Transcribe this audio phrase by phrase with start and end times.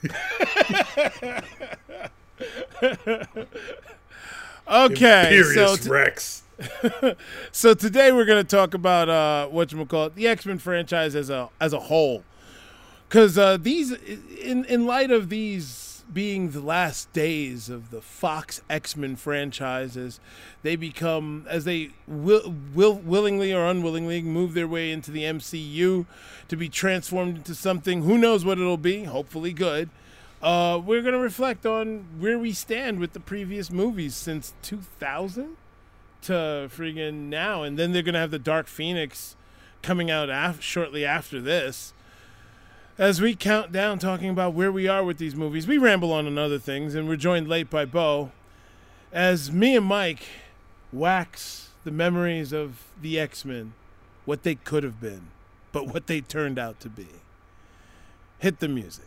[4.70, 6.42] okay, so t- Rex.
[7.52, 10.58] so today we're going to talk about uh, what you call it, the X Men
[10.58, 12.22] franchise as a as a whole,
[13.08, 18.62] because uh, these, in in light of these being the last days of the Fox
[18.68, 20.20] X Men franchises,
[20.62, 26.06] they become as they will, will willingly or unwillingly move their way into the MCU
[26.48, 28.02] to be transformed into something.
[28.02, 29.04] Who knows what it'll be?
[29.04, 29.90] Hopefully, good.
[30.42, 35.56] Uh, we're going to reflect on where we stand with the previous movies since 2000
[36.22, 36.32] to
[36.74, 39.36] friggin' now, and then they're gonna have the Dark Phoenix
[39.82, 41.92] coming out af- shortly after this.
[43.00, 46.26] As we count down, talking about where we are with these movies, we ramble on
[46.26, 48.30] on other things, and we're joined late by Bo.
[49.10, 50.24] As me and Mike
[50.92, 53.72] wax the memories of the X Men,
[54.26, 55.28] what they could have been,
[55.72, 57.08] but what they turned out to be.
[58.38, 59.06] Hit the music.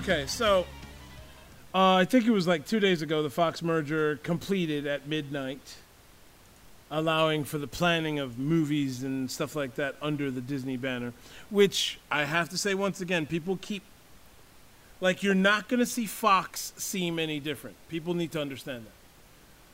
[0.00, 0.60] Okay, so
[1.74, 5.76] uh, I think it was like two days ago the Fox merger completed at midnight,
[6.90, 11.12] allowing for the planning of movies and stuff like that under the Disney banner.
[11.50, 13.82] Which I have to say once again, people keep
[15.02, 17.76] like you're not going to see Fox seem any different.
[17.90, 18.92] People need to understand that.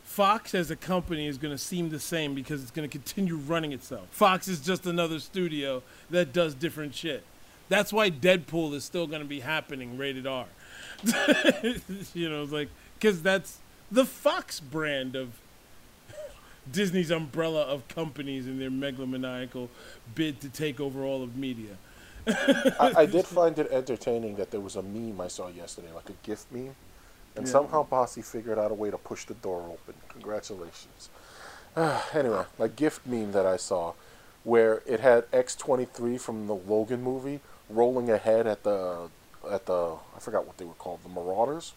[0.03, 3.37] Fox as a company is going to seem the same because it's going to continue
[3.37, 4.09] running itself.
[4.11, 7.23] Fox is just another studio that does different shit.
[7.69, 10.47] That's why Deadpool is still going to be happening rated R.
[12.15, 13.59] you know, it's like because that's
[13.91, 15.39] the Fox brand of
[16.73, 19.69] Disney's umbrella of companies and their megalomaniacal
[20.15, 21.77] bid to take over all of media.
[22.27, 26.09] I, I did find it entertaining that there was a meme I saw yesterday, like
[26.11, 26.75] a gift meme,
[27.37, 27.53] and Yeah.
[27.53, 29.95] somehow Bossy figured out a way to push the door open.
[30.09, 31.11] Congratulations.
[32.13, 33.93] anyway, a gift meme that I saw,
[34.45, 39.09] where it had X twenty three from the Logan movie rolling ahead at the
[39.51, 41.73] at the I forgot what they were called, the Marauders,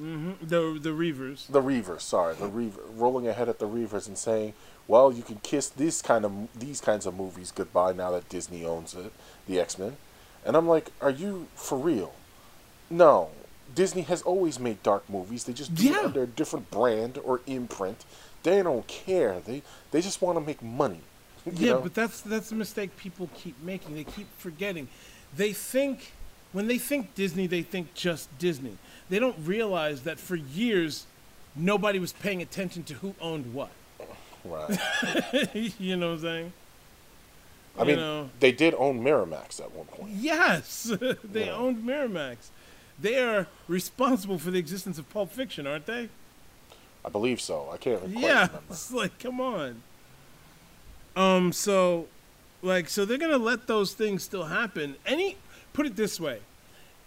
[0.00, 0.46] Mm-hmm.
[0.46, 1.46] The the Reavers.
[1.48, 2.02] the Reavers.
[2.02, 4.54] Sorry, the Reaver rolling ahead at the Reavers and saying,
[4.86, 8.64] "Well, you can kiss this kind of these kinds of movies goodbye now that Disney
[8.64, 9.12] owns it,
[9.46, 9.96] the X Men."
[10.46, 12.14] And I'm like, "Are you for real?"
[12.88, 13.30] No,
[13.74, 15.44] Disney has always made dark movies.
[15.44, 15.98] They just do Yeah.
[16.00, 18.04] it under a different brand or imprint.
[18.44, 19.40] They don't care.
[19.40, 21.00] They they just want to make money.
[21.52, 21.80] Yeah, know?
[21.80, 23.96] but that's that's the mistake people keep making.
[23.96, 24.88] They keep forgetting.
[25.36, 26.12] They think
[26.52, 28.76] when they think Disney, they think just Disney.
[29.08, 31.06] They don't realize that for years
[31.56, 33.70] nobody was paying attention to who owned what.
[34.44, 34.78] right.
[35.78, 36.52] you know what I'm saying?
[37.78, 38.30] I You mean, know.
[38.40, 40.12] they did own Miramax at one point.
[40.12, 40.92] Yes,
[41.24, 41.52] they Yeah.
[41.52, 42.48] owned Miramax.
[43.00, 46.08] They are responsible for the existence of Pulp Fiction, aren't they?
[47.04, 47.68] I believe so.
[47.72, 48.60] I can't yeah, remember.
[48.70, 49.82] it's like come on.
[51.16, 52.06] Um, so,
[52.62, 54.96] like, so they're gonna let those things still happen.
[55.06, 55.36] Any,
[55.72, 56.40] put it this way,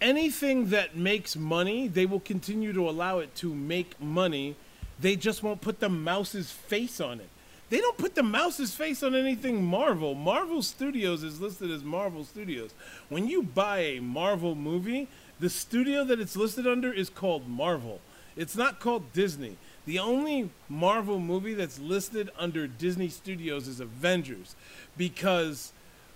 [0.02, 4.56] anything that makes money, they will continue to allow it to make money.
[5.00, 7.30] They just won't put the mouse's face on it.
[7.70, 10.14] They don't put the mouse's face on anything Marvel.
[10.14, 12.72] Marvel Studios is listed as Marvel Studios.
[13.10, 15.08] When you buy a Marvel movie,
[15.40, 18.00] the studio that it's listed under is called Marvel.
[18.36, 19.58] It's not called Disney.
[19.86, 24.56] The only Marvel movie that's listed under Disney Studios is Avengers
[24.96, 25.74] because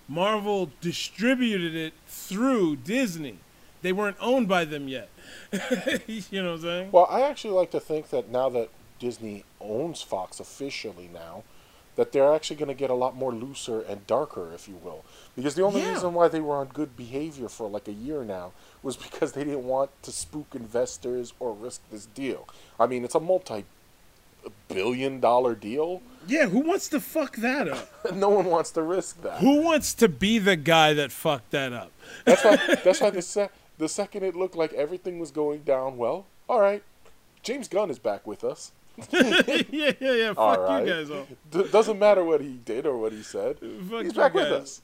[0.07, 3.39] Marvel distributed it through Disney.
[3.81, 5.09] They weren't owned by them yet.
[6.07, 6.91] you know what I'm saying?
[6.91, 8.69] Well, I actually like to think that now that
[8.99, 11.43] Disney owns Fox officially now,
[11.97, 15.03] that they're actually going to get a lot more looser and darker, if you will.
[15.35, 15.93] Because the only Yeah.
[15.93, 19.43] reason why they were on good behavior for like a year now was because they
[19.43, 22.47] didn't want to spook investors or risk this deal.
[22.79, 23.65] I mean, it's a multi
[24.67, 26.01] billion dollar deal.
[26.27, 27.89] Yeah, who wants to fuck that up?
[28.13, 29.39] no one wants to risk that.
[29.39, 31.91] who wants to be the guy that fucked that up?
[32.25, 32.55] That's why.
[32.83, 36.59] That's why the se- the second it looked like everything was going down well, all
[36.59, 36.83] right,
[37.43, 38.71] James Gunn is back with us.
[39.11, 40.27] yeah, yeah, yeah.
[40.29, 41.27] Fuck All right, you guys all.
[41.51, 43.59] D- doesn't matter what he did or what he said.
[43.89, 44.81] Fuck He's back with us.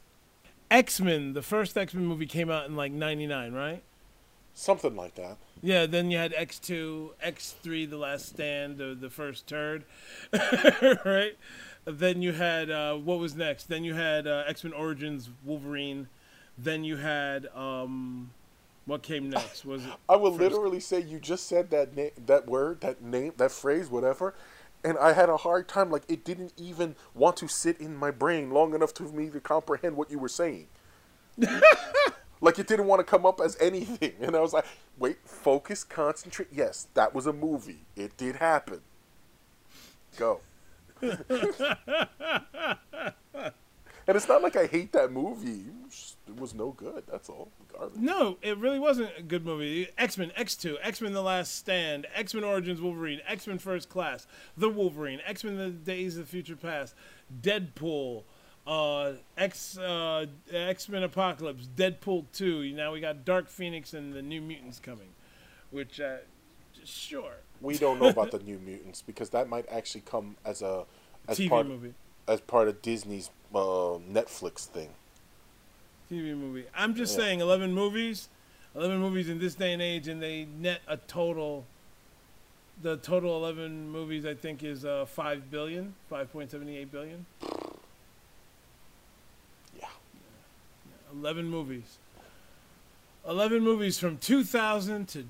[0.70, 3.82] X Men, the first X Men movie came out in like '99, right?
[4.54, 5.38] Something like that.
[5.62, 5.88] Yeah.
[5.88, 9.84] Then you had X Two, X Three, The Last Stand, the, the first turd,
[11.06, 11.36] right?
[11.86, 13.68] Then you had uh, what was next?
[13.68, 16.08] Then you had uh, X Men Origins, Wolverine.
[16.58, 18.30] Then you had um,
[18.86, 19.64] What came next?
[19.66, 19.94] Was it?
[20.10, 23.90] I will literally say you just said that name, that word, that name, that phrase,
[23.90, 24.36] whatever,
[24.84, 25.90] and I had a hard time.
[25.90, 29.40] Like it didn't even want to sit in my brain long enough to me to
[29.40, 30.68] comprehend what you were saying.
[32.42, 34.66] like it didn't want to come up as anything, and I was like,
[34.98, 37.86] "Wait, focus, concentrate." Yes, that was a movie.
[37.96, 38.82] It did happen.
[40.18, 40.42] Go.
[41.02, 41.14] and
[44.08, 45.66] it's not like I hate that movie.
[46.28, 47.04] It was, no good.
[47.12, 47.52] That's all.
[47.72, 48.00] Garbage.
[48.00, 49.90] No, it really wasn't a good movie.
[49.98, 53.60] X Men, X Two, X Men: The Last Stand, X Men Origins Wolverine, X Men
[53.60, 54.26] First Class,
[54.56, 56.96] The Wolverine, X Men: The Days of the Future Past,
[57.42, 58.24] Deadpool,
[58.66, 62.72] uh, X uh, X Men Apocalypse, Deadpool Two.
[62.74, 65.10] Now we got Dark Phoenix and the New Mutants coming,
[65.72, 66.18] which uh,
[66.86, 70.86] sure we don't know about the New Mutants because that might actually come as a
[71.28, 71.94] as TV part movie.
[72.30, 74.90] as part of Disney's uh, Netflix thing.
[76.14, 76.66] TV movie.
[76.76, 77.24] I'm just Yeah.
[77.26, 78.30] saying, 11 movies,
[78.76, 81.66] 11 movies in this day and age, and they net a total.
[82.82, 87.26] The total 11 movies, I think, is uh, 5 billion, 5.78 billion.
[89.80, 89.88] Yeah.
[91.14, 91.98] 11 movies.
[93.28, 95.26] 11 movies from 2000 to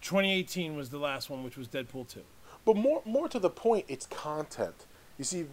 [0.00, 2.20] 2018 was the last one, which was Deadpool 2.
[2.64, 4.86] But more more to the point, it's content.
[5.18, 5.46] You see,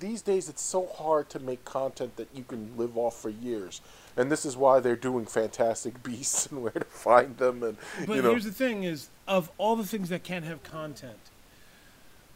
[0.00, 3.80] these days it's so hard to make content that you can live off for years,
[4.16, 7.76] and this is why they're doing Fantastic Beasts and where to find them, and
[8.06, 8.30] But you know.
[8.30, 11.18] here's the thing: is of all the things that can't have content,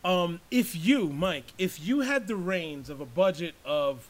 [0.04, 4.08] um, if you, Mike, if you had the reins of a budget of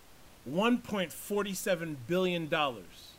[0.50, 3.12] 1.47 billion dollars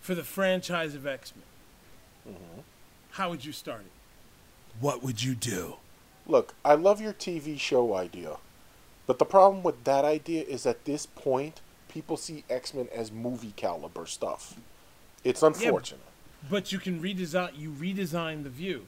[0.00, 2.60] for the franchise of X Men, Mm-hmm.
[3.12, 3.92] how would you start it?
[4.80, 5.76] What would you do?
[6.26, 8.36] Look, I love your TV show idea,
[9.06, 13.12] but the problem with that idea is at this point, people see X Men as
[13.12, 14.58] movie caliber stuff.
[15.24, 16.00] It's unfortunate.
[16.50, 17.58] But you can redesign.
[17.58, 18.86] You redesign the view.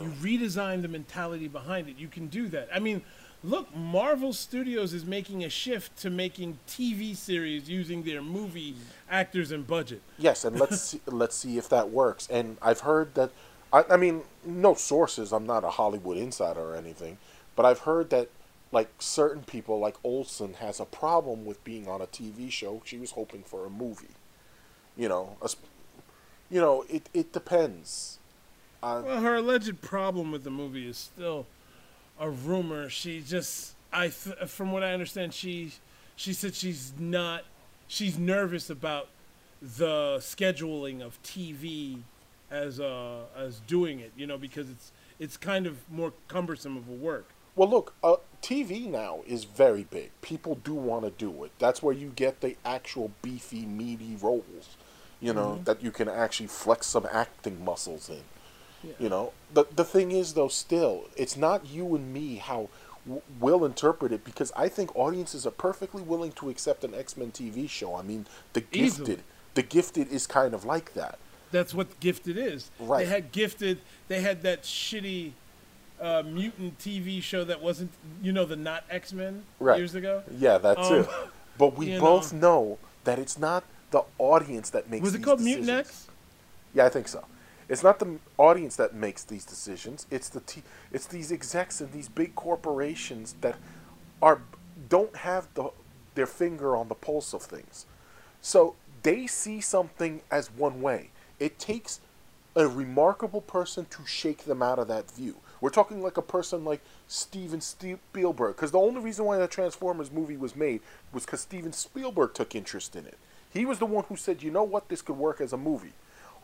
[0.00, 0.24] You oh.
[0.24, 1.96] redesign the mentality behind it.
[1.98, 2.68] You can do that.
[2.74, 3.02] I mean,
[3.42, 8.74] look, Marvel Studios is making a shift to making TV series using their movie
[9.10, 10.02] actors and budget.
[10.18, 12.28] Yes, and let's see, let's see if that works.
[12.30, 13.30] And I've heard that.
[13.72, 15.32] I, I mean, no sources.
[15.32, 17.18] I'm not a Hollywood insider or anything,
[17.54, 18.28] but I've heard that
[18.74, 22.82] like certain people, like Olsen, has a problem with being on a TV show.
[22.84, 24.16] She was hoping for a movie.
[24.96, 25.48] You know, a,
[26.50, 28.18] you know, it it depends.
[28.82, 31.46] Uh, Well, her alleged problem with the movie is still
[32.20, 32.90] a rumor.
[32.90, 35.72] She just, I, th- from what I understand, she,
[36.16, 37.44] she said she's not,
[37.88, 39.08] she's nervous about
[39.62, 42.00] the scheduling of TV
[42.50, 44.12] as uh as doing it.
[44.16, 47.30] You know, because it's it's kind of more cumbersome of a work.
[47.56, 50.10] Well, look, uh, TV now is very big.
[50.20, 51.52] People do want to do it.
[51.58, 54.76] That's where you get the actual beefy, meaty roles,
[55.20, 55.64] you know, mm-hmm.
[55.64, 58.22] that you can actually flex some acting muscles in.
[58.98, 62.68] You know, the the thing is though, still, it's not you and me how
[63.06, 67.16] w- we'll interpret it because I think audiences are perfectly willing to accept an X
[67.16, 67.94] Men TV show.
[67.94, 69.06] I mean, the Easily.
[69.06, 69.24] Gifted,
[69.54, 71.18] the Gifted is kind of like that.
[71.50, 72.70] That's what Gifted is.
[72.78, 73.06] Right.
[73.06, 73.78] They had Gifted.
[74.08, 75.32] They had that shitty
[76.04, 77.90] uh, mutant TV show that wasn't,
[78.22, 79.78] you know, the not X Men Right.
[79.78, 80.22] years ago.
[80.38, 81.08] Yeah, that's Um, it.
[81.56, 83.62] But we both know that it's not
[83.92, 85.04] the audience that makes.
[85.04, 85.66] Was it called decisions.
[85.68, 86.08] Mutant X?
[86.74, 87.24] Yeah, I think so.
[87.68, 90.06] It's not the audience that makes these decisions.
[90.10, 93.56] It's the t- it's these execs and these big corporations that
[94.20, 94.42] are
[94.88, 95.70] don't have the
[96.16, 97.86] their finger on the pulse of things.
[98.42, 98.74] So
[99.04, 101.10] they see something as one way.
[101.38, 102.00] It takes
[102.56, 105.36] a remarkable person to shake them out of that view.
[105.64, 110.12] We're talking like a person like Steven Spielberg, because the only reason why that Transformers
[110.12, 113.16] movie was made was because Steven Spielberg took interest in it.
[113.50, 114.90] He was the one who said, "You know what?
[114.90, 115.94] This could work as a movie."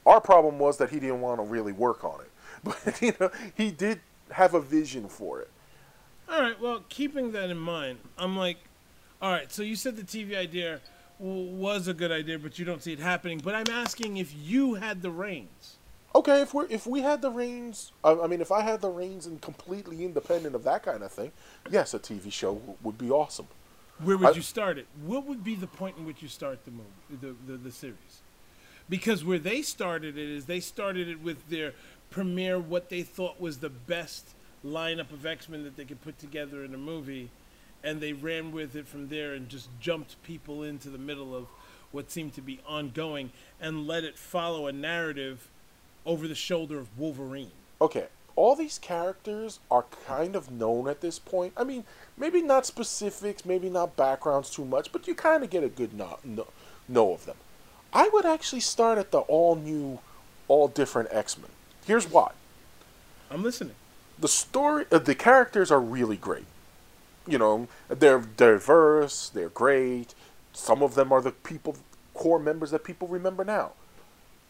[0.06, 2.30] Our problem was that he didn't want to really work on it,
[2.64, 4.00] but you know he did
[4.30, 5.50] have a vision for it.
[6.26, 6.58] All right.
[6.58, 8.56] Well, keeping that in mind, I'm like,
[9.20, 9.52] all right.
[9.52, 10.80] So you said the TV idea
[11.18, 13.42] was a good idea, but you don't see it happening.
[13.44, 15.76] But I'm asking if you had the reins.
[16.14, 18.88] Okay, if we if we had the reins, I, I mean, if I had the
[18.90, 21.30] reins and completely independent of that kind of thing,
[21.70, 23.46] yes, a TV show w- would be awesome.
[24.02, 24.86] Where would I- you start it?
[25.06, 28.22] What would be the point in which you start the movie, the, the the series?
[28.88, 31.74] Because where they started it is they started it with their
[32.10, 34.30] premiere, what they thought was the best
[34.66, 37.30] lineup of X Men that they could put together in a movie,
[37.84, 41.46] and they ran with it from there and just jumped people into the middle of
[41.92, 45.48] what seemed to be ongoing and let it follow a narrative
[46.06, 47.52] over the shoulder of Wolverine.
[47.80, 51.52] Okay, all these characters are kind of known at this point.
[51.56, 51.84] I mean,
[52.16, 55.92] maybe not specifics, maybe not backgrounds too much, but you kind of get a good
[55.94, 56.46] know, know,
[56.88, 57.36] know of them.
[57.92, 59.98] I would actually start at the all new,
[60.48, 61.50] all different X Men.
[61.86, 62.32] Here's why:
[63.30, 63.74] I'm listening.
[64.20, 66.46] the story, uh, the characters are really great.
[67.26, 70.14] You know, they're diverse, they're great.
[70.52, 71.76] Some of them are the people,
[72.14, 73.72] core members that people remember now.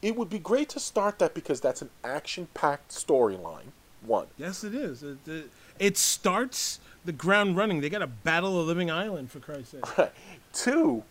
[0.02, 3.72] It would be great to start that because that's an action-packed storyline.
[4.04, 5.02] One, Yes, it is.
[5.02, 7.80] It, it, it starts the ground running.
[7.80, 10.10] They got to battle a living island for Christ's sake.
[10.52, 11.04] Two,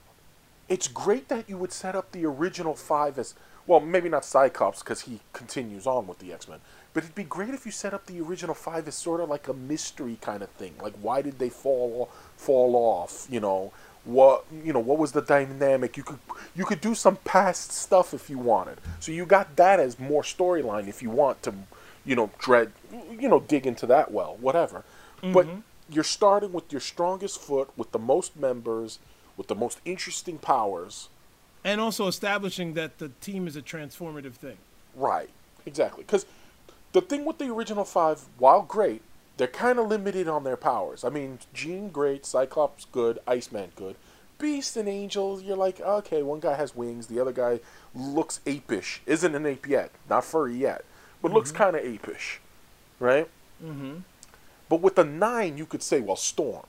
[0.67, 3.35] it's great that you would set up the original five as
[3.67, 6.59] well, maybe not Cyclops because he continues on with the X Men,
[6.93, 9.47] but it'd be great if you set up the original five as sort of like
[9.47, 10.73] a mystery kind of thing.
[10.81, 13.27] Like, why did they fall fall off?
[13.29, 13.71] You know,
[14.13, 15.97] what you know, what was the dynamic?
[15.97, 16.19] You could
[16.55, 18.79] you could do some past stuff if you wanted.
[18.99, 21.53] So you got that as more storyline if you want to,
[22.05, 22.71] you know, dread,
[23.11, 24.83] you know, dig into that well, whatever.
[25.21, 25.59] But mm-hmm.
[25.89, 28.99] you're starting with your strongest foot, with the most members,
[29.35, 31.09] with the most interesting powers.
[31.63, 34.57] And also establishing that the team is a transformative thing.
[34.95, 35.29] Right.
[35.65, 36.03] Exactly.
[36.03, 36.25] Because
[36.93, 39.01] the thing with the original five, while great,
[39.39, 41.05] they're kind of limited on their powers.
[41.05, 43.95] I mean, Jean great, Cyclops good, Iceman good.
[44.37, 47.61] Beast and Angel, you're like, okay, one guy has wings, the other guy
[47.95, 48.99] looks apish.
[49.05, 50.83] Isn't an ape yet, not furry yet,
[51.21, 52.39] but looks kind of apish,
[52.99, 53.29] right?
[53.63, 53.99] Mm-hmm.
[54.67, 56.65] But with the nine, you could say, well, Storm,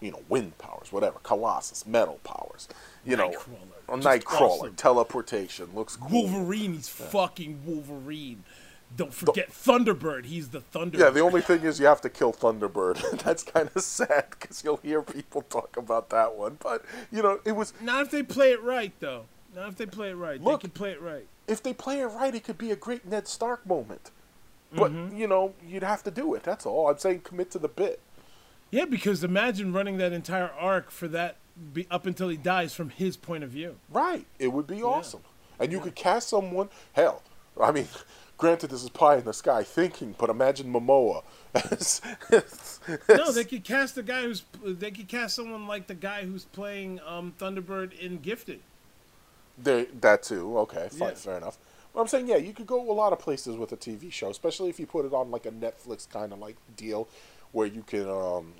[0.00, 2.68] you know, wind powers, whatever, Colossus, metal powers,
[3.04, 4.74] you know, Nightcrawler, a just Nightcrawler, awesome.
[4.76, 6.28] teleportation, looks cool.
[6.28, 8.44] Wolverine, he's fucking Wolverine.
[8.96, 10.26] Don't forget Thunderbird.
[10.26, 10.98] He's the Thunderbird.
[10.98, 13.22] Yeah, the only thing is you have to kill Thunderbird.
[13.24, 16.58] That's kind of sad because you'll hear people talk about that one.
[16.62, 19.24] But you know, it was Not if they play it right, though.
[19.54, 20.40] Not if they play it right.
[20.40, 20.60] Look.
[20.60, 21.26] they can play it right.
[21.46, 24.10] if they play it right, it could be a great Ned Stark moment.
[24.72, 25.16] But Mm-hmm.
[25.16, 26.42] you know, you'd have to do it.
[26.42, 26.88] That's all.
[26.90, 28.00] I'm saying commit to the bit.
[28.70, 31.36] Yeah, because imagine running that entire arc for that
[31.72, 33.76] be, up until he dies from his point of view.
[33.90, 34.26] Right.
[34.38, 35.20] It would be awesome.
[35.58, 36.68] And you could cast someone.
[36.92, 37.22] Hell,
[37.60, 37.86] I mean,
[38.38, 41.22] granted, this is pie in the sky thinking, but imagine Momoa.
[41.54, 42.00] as-
[43.08, 44.42] No, they could cast the guy who's.
[44.64, 48.60] They could cast someone like the guy who's playing um, Thunderbird in Gifted.
[49.58, 50.58] There, that too.
[50.58, 51.14] Okay, fine, Yeah.
[51.14, 51.58] fair enough.
[51.94, 54.28] But I'm saying, yeah, you could go a lot of places with a TV show,
[54.28, 57.08] especially if you put it on like a Netflix kind of like deal,
[57.52, 58.52] where you can um,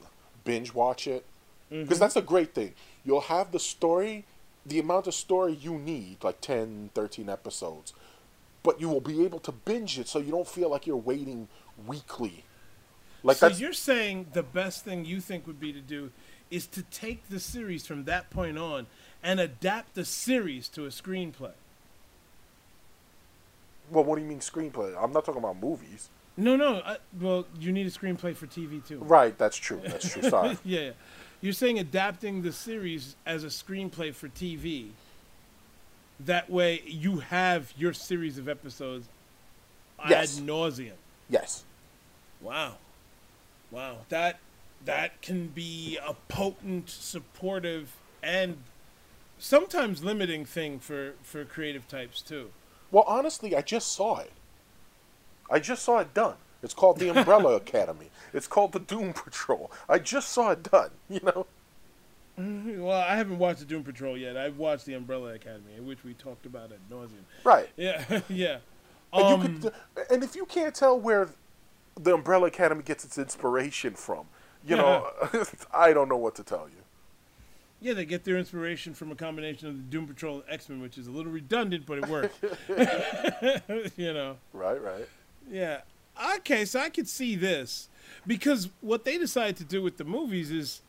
[0.45, 1.25] binge watch it.
[1.69, 2.73] Because that's a great thing.
[3.05, 4.25] You'll have the story,
[4.65, 7.93] the amount of story you need, like 10, 13 episodes,
[8.67, 11.47] but you will be able to binge it so you don't feel like you're waiting
[11.87, 12.45] weekly.
[13.23, 16.11] Like so that's you're saying the best thing you think would be to do
[16.51, 18.89] is to take the series from that point on
[19.23, 21.53] and adapt the series to a screenplay.
[23.89, 24.03] well.
[24.03, 25.01] What do you mean screenplay?
[25.01, 26.09] I'm not talking about movies.
[26.37, 26.83] No, no.
[26.85, 28.99] I, well, you need a screenplay for TV too.
[28.99, 29.39] Right.
[29.39, 29.81] That's true.
[29.85, 30.23] That's true.
[30.29, 30.59] Sorry.
[30.65, 30.91] yeah, yeah.
[31.41, 34.89] You're saying adapting the series as a screenplay for TV.
[36.19, 39.09] That way, you have your series of episodes
[40.09, 40.39] Yes.
[40.39, 40.93] ad nauseum.
[41.29, 41.65] yes.
[42.41, 42.77] Wow,
[43.71, 43.99] wow.
[44.11, 44.39] That
[44.85, 48.59] that can be a potent, supportive, and
[49.39, 52.51] sometimes limiting thing for for creative types too.
[52.91, 54.33] Well, honestly, I just saw it.
[55.51, 56.37] I just saw it done.
[56.63, 58.11] It's called the Umbrella Academy.
[58.33, 59.71] It's called the Doom Patrol.
[59.89, 60.91] I just saw it done.
[61.09, 61.47] You know.
[62.79, 64.37] Well, I haven't watched the Doom Patrol yet.
[64.37, 67.25] I've watched the Umbrella Academy, which we talked about at nauseum.
[67.45, 67.69] Right.
[67.77, 68.59] Yeah, yeah.
[69.13, 69.73] And Um, you could,
[70.11, 71.31] and if you can't tell where
[71.99, 74.27] the Umbrella Academy gets its inspiration from,
[74.67, 75.09] you know,
[75.75, 76.83] I don't know what to tell you.
[77.81, 80.81] Yeah, they get their inspiration from a combination of the Doom Patrol and X Men,
[80.83, 82.35] which is a little redundant, but it works.
[83.97, 84.37] you know.
[84.53, 84.83] Right.
[84.83, 85.09] Right.
[85.51, 85.81] Yeah.
[86.37, 87.89] Okay, so I could see this
[88.27, 90.81] because what they decided to do with the movies is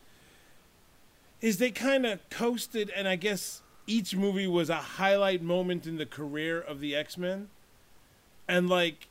[1.41, 5.97] is they kind of coasted, and I guess each movie was a highlight moment in
[5.97, 7.49] the career of the X Men,
[8.47, 9.07] and like,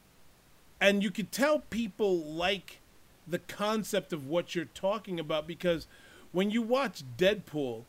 [0.81, 2.81] and you could tell people like
[3.27, 5.87] the concept of what you're talking about because
[6.33, 7.85] when you watch Deadpool.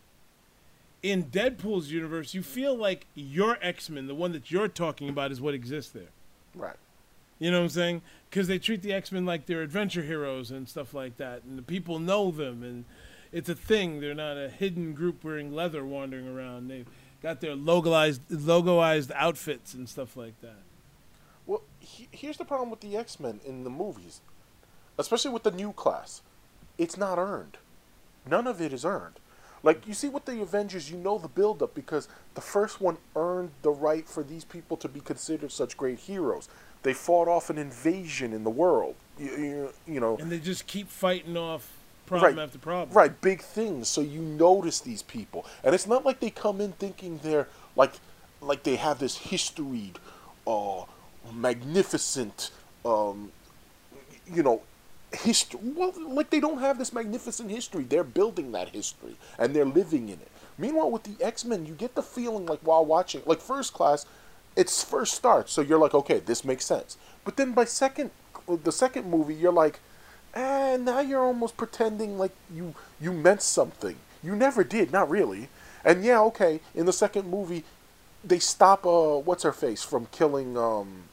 [1.03, 5.31] In Deadpool's universe, you feel like your X Men, the one that you're talking about,
[5.31, 6.09] is what exists there.
[6.55, 6.75] Right.
[7.37, 8.01] You know what I'm saying?
[8.29, 11.55] Because they treat the X Men like they're adventure heroes and stuff like that, and
[11.55, 12.85] the people know them, and
[13.37, 13.99] it's a thing.
[13.99, 16.69] They're not a hidden group wearing leather wandering around.
[16.69, 16.87] They've
[17.21, 20.63] got their logalized, logoized outfits and stuff like that.
[21.45, 24.21] Well, he, here's the problem with the X Men in the movies,
[24.97, 26.23] especially with the new class.
[26.79, 27.57] It's not earned.
[28.27, 29.19] None of it is earned.
[29.61, 33.51] Like you see with the Avengers, you know the buildup because the first one earned
[33.61, 36.49] the right for these people to be considered such great heroes.
[36.81, 38.95] They fought off an invasion in the world.
[39.19, 41.76] You, you, you know, And they just keep fighting off
[42.07, 42.43] problem Right.
[42.43, 42.97] after problem.
[42.97, 43.87] Right, big things.
[43.87, 47.93] So you notice these people, and it's not like they come in thinking they're like
[48.41, 49.93] like they have this history,
[50.47, 50.83] uh,
[51.33, 52.51] magnificent,
[52.85, 53.31] um,
[54.31, 54.61] you know,
[55.11, 55.59] history.
[55.63, 57.83] Well, like they don't have this magnificent history.
[57.83, 60.27] They're building that history and they're living in it.
[60.57, 64.05] Meanwhile, with the X Men, you get the feeling like while watching, like First Class,
[64.55, 66.97] it's first starts, so you're like, okay, this makes sense.
[67.23, 68.09] But then by second,
[68.63, 69.79] the second movie, you're like,
[70.33, 73.95] eh, now you're almost pretending like you you meant something.
[74.23, 75.49] You never did, not really.
[75.85, 77.63] And yeah, okay, in the second movie,
[78.23, 81.03] they stop uh what's her face from killing um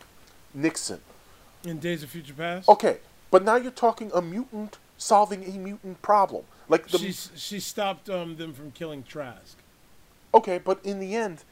[0.54, 1.00] Nixon.
[1.64, 2.98] In Days of Future Past, Okay,
[3.30, 6.44] but now you're talking a mutant solving a mutant problem.
[6.68, 9.56] Like the she's she stopped um, them from killing Trask.
[10.32, 11.44] okay, but in the end,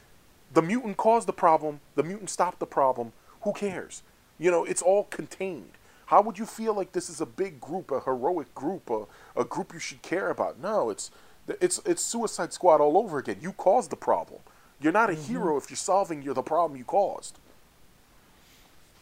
[0.53, 1.81] the mutant caused the problem.
[1.95, 3.13] The mutant stopped the problem.
[3.43, 4.03] Who cares?
[4.39, 5.73] You know, it's all contained.
[6.13, 9.47] How would you feel like this is a big group, a heroic group, a, a
[9.47, 10.61] group you should care about?
[10.61, 11.11] No, it's
[11.49, 13.39] it's it's Suicide Squad all over again.
[13.41, 14.41] You caused the problem.
[14.79, 17.39] You're not a hero if you're solving you're the problem you caused.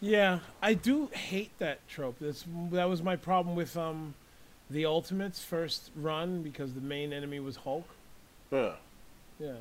[0.01, 2.15] Yeah, I do hate that trope.
[2.21, 4.15] That's that was my problem with um,
[4.71, 7.89] the Ultimates first run because the main enemy was Hulk.
[8.53, 8.75] Yeah.
[9.41, 9.57] Yeah,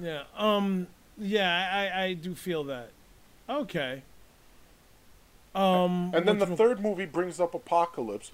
[0.00, 1.92] yeah, um, yeah.
[1.94, 2.90] I I do feel that.
[3.48, 4.02] Okay.
[5.56, 8.30] Um, And then the third movie brings up Apocalypse.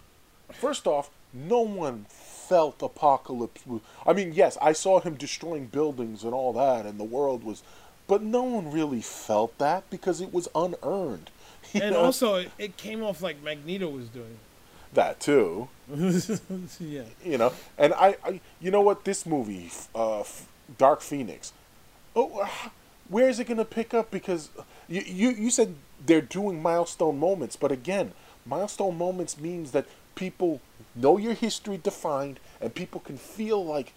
[0.52, 3.80] First off, no one felt Apocalypse was.
[4.06, 7.62] I mean, yes, I saw him destroying buildings and all that, and the world was.
[8.08, 11.30] But no one really felt that because it was unearned.
[11.80, 12.00] And know?
[12.02, 14.40] also it, it came off like Magneto was doing.
[14.92, 15.68] that too.
[16.80, 17.04] yeah.
[17.24, 19.04] You know, and I, I you know what?
[19.04, 20.24] This movie, uh,
[20.76, 21.52] Dark Phoenix.
[22.14, 22.50] Oh,
[23.08, 24.10] where is it going to pick up?
[24.10, 24.50] Because
[24.88, 25.74] you, you you said
[26.04, 28.12] they're doing milestone moments, but again,
[28.46, 30.60] milestone moments means that people
[30.94, 33.92] know your history defined, and people can feel like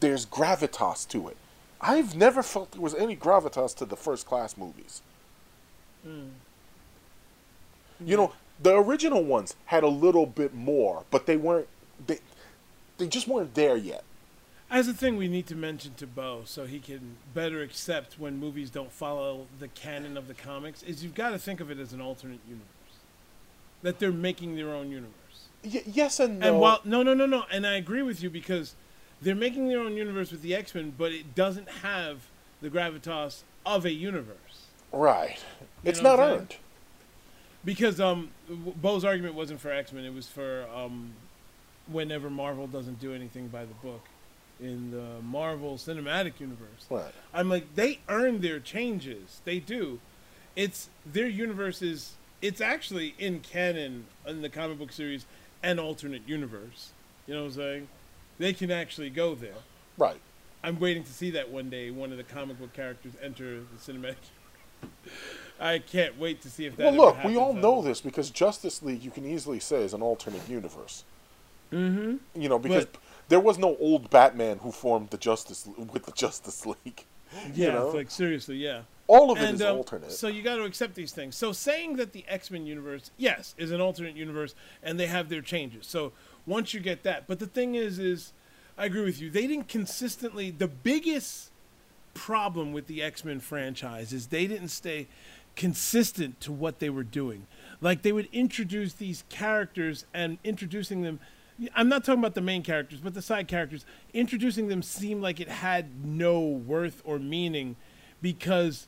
[0.00, 1.36] there's gravitas to it.
[1.80, 5.02] I've never felt there was any gravitas to the first class movies.
[6.02, 6.28] Hmm.
[8.04, 11.68] You know, the original ones had a little bit more, but they weren't.
[12.06, 12.18] They,
[12.98, 14.04] they just weren't there yet.
[14.68, 18.38] As a thing we need to mention to Bo so he can better accept when
[18.38, 21.78] movies don't follow the canon of the comics is you've got to think of it
[21.78, 22.66] as an alternate universe.
[23.82, 25.12] That they're making their own universe.
[25.64, 26.48] Y- yes and no.
[26.48, 28.74] And while no no no no and I agree with you because
[29.22, 32.26] they're making their own universe with the X-Men but it doesn't have
[32.60, 34.66] the gravitas of a universe.
[34.92, 35.38] right,
[35.84, 36.40] it's not what I'm saying?
[36.40, 36.56] earned.
[37.64, 41.12] Because um Bo's argument wasn't for X-Men it was for um
[41.86, 44.02] whenever Marvel doesn't do anything by the book
[44.60, 46.86] in the Marvel Cinematic Universe.
[46.88, 47.12] Right.
[47.34, 49.40] I'm like, they earn their changes.
[49.44, 50.00] They do.
[50.54, 52.12] It's their universe is.
[52.42, 55.26] It's actually in canon in the comic book series
[55.62, 56.92] an alternate universe.
[57.26, 57.88] You know what I'm saying?
[58.38, 59.54] They can actually go there.
[59.98, 60.20] Right.
[60.62, 61.90] I'm waiting to see that one day.
[61.90, 64.16] One of the comic book characters enter the cinematic.
[65.60, 66.92] I can't wait to see if that.
[66.92, 70.02] Well, look, we all know this because Justice League, you can easily say, is an
[70.02, 71.04] alternate universe.
[71.72, 72.40] Mm-hmm.
[72.40, 76.12] You know, because But- there was no old Batman who formed the Justice with the
[76.12, 77.04] Justice League.
[77.54, 77.88] Yeah, you know?
[77.88, 78.82] like seriously, yeah.
[79.08, 80.12] all of it is and um, alternate.
[80.12, 81.36] so you got to accept these things.
[81.36, 85.28] So saying that the X Men universe, yes, is an alternate universe, and they have
[85.28, 85.86] their changes.
[85.86, 86.12] So
[86.46, 88.32] once you get that, but the thing is, is
[88.78, 89.28] I agree with you.
[89.28, 90.50] They didn't consistently.
[90.50, 91.50] The biggest
[92.14, 95.08] problem with the X Men franchise is they didn't stay
[95.56, 97.46] consistent to what they were doing.
[97.80, 101.20] Like they would introduce these characters and introducing them.
[101.74, 103.86] I'm not talking about the main characters, but the side characters.
[104.12, 107.76] Introducing them seemed like it had no worth or meaning
[108.20, 108.86] because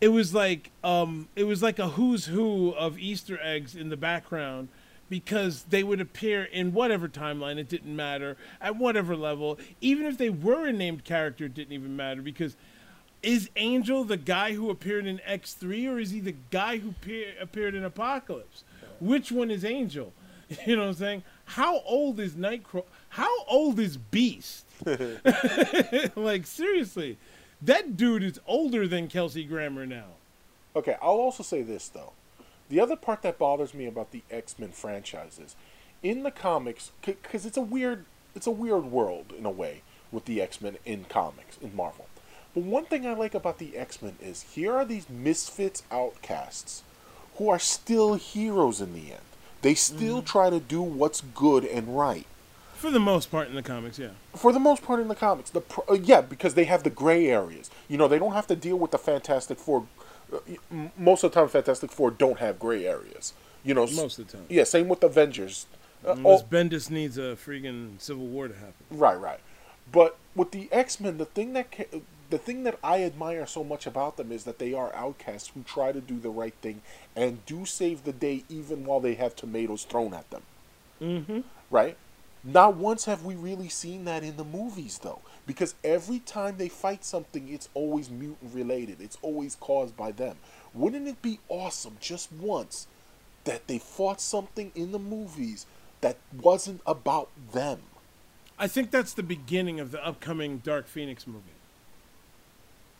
[0.00, 3.96] it was like um, it was like a who's who of Easter eggs in the
[3.96, 4.68] background
[5.08, 9.58] because they would appear in whatever timeline it didn't matter at whatever level.
[9.80, 12.56] Even if they were a named character it didn't even matter because
[13.22, 17.34] is Angel the guy who appeared in X3 or is he the guy who appear,
[17.40, 18.64] appeared in Apocalypse?
[19.00, 20.12] Which one is Angel?
[20.66, 21.22] You know what I'm saying
[21.54, 24.66] how old is Nightcrawler how old is Beast
[26.16, 27.18] like seriously
[27.60, 30.06] that dude is older than Kelsey Grammer now
[30.74, 32.12] Okay, I'll also say this though.
[32.68, 35.54] The other part that bothers me about the X Men franchise is,
[36.02, 40.24] in the comics, because it's a weird, it's a weird world in a way with
[40.24, 42.06] the X Men in comics in Marvel.
[42.54, 46.82] But one thing I like about the X Men is here are these misfits, outcasts,
[47.36, 49.20] who are still heroes in the end.
[49.62, 52.26] They still try to do what's good and right.
[52.74, 55.50] for the most part in the comics yeah For the most part in the comics,
[55.50, 57.70] the pro- uh, yeah, because they have the gray areas.
[57.88, 59.86] You know, they don't have to deal with the Fantastic Four.
[60.32, 60.38] Uh,
[60.98, 63.34] most of the time, Fantastic Four don't have gray areas.
[63.64, 64.46] You know, Most of the time.
[64.48, 65.66] Yeah, same with Avengers.
[66.04, 69.40] Uh, unless all- Bendis needs a freaking civil war to happen right, right.
[69.92, 72.00] But with the X Men, the thing that ca-
[72.32, 75.62] the thing that I admire so much about them is that they are outcasts who
[75.64, 76.80] try to do the right thing
[77.14, 80.42] and do save the day even while they have tomatoes thrown at them.
[81.02, 81.40] Mm-hmm.
[81.70, 81.98] Right?
[82.42, 86.70] Not once have we really seen that in the movies, though, because every time they
[86.70, 89.02] fight something, it's always mutant related.
[89.02, 90.38] It's always caused by them.
[90.72, 92.86] Wouldn't it be awesome just once
[93.44, 95.66] that they fought something in the movies
[96.00, 97.82] that wasn't about them?
[98.58, 101.52] I think that's the beginning of the upcoming Dark Phoenix movie.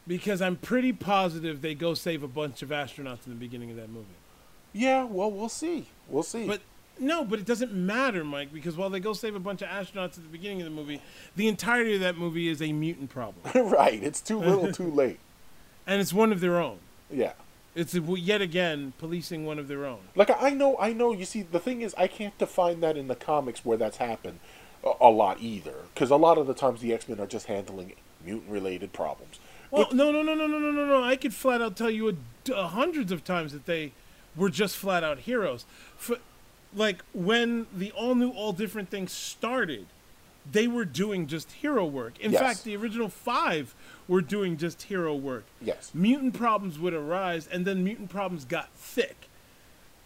[0.06, 3.76] Because I'm pretty positive they go save a bunch of astronauts in the beginning of
[3.76, 4.06] that movie.
[4.72, 5.86] Yeah, well, we'll see.
[6.08, 6.46] We'll see.
[6.46, 6.60] But
[6.98, 10.16] no, but it doesn't matter, Mike, because while they go save a bunch of astronauts
[10.18, 11.00] at the beginning of the movie,
[11.36, 13.36] the entirety of that movie is a mutant problem.
[13.70, 15.20] right, it's too little, too late.
[15.86, 16.78] and it's one of their own.
[17.10, 17.32] Yeah.
[17.74, 20.00] It's yet again policing one of their own.
[20.14, 21.12] Like I know, I know.
[21.12, 24.40] You see, the thing is, I can't define that in the comics where that's happened
[24.84, 27.46] a, a lot either, because a lot of the times the X Men are just
[27.46, 29.40] handling mutant-related problems.
[29.72, 31.02] Well, no, no, no, no, no, no, no, no.
[31.02, 33.92] I could flat out tell you a, uh, hundreds of times that they
[34.36, 35.64] were just flat out heroes.
[35.96, 36.18] For,
[36.74, 39.86] like when the all new, all different thing started,
[40.50, 42.20] they were doing just hero work.
[42.20, 42.40] In Yes.
[42.42, 43.74] fact, the original five
[44.06, 45.44] were doing just hero work.
[45.60, 45.90] Yes.
[45.94, 49.28] Mutant problems would arise, and then mutant problems got thick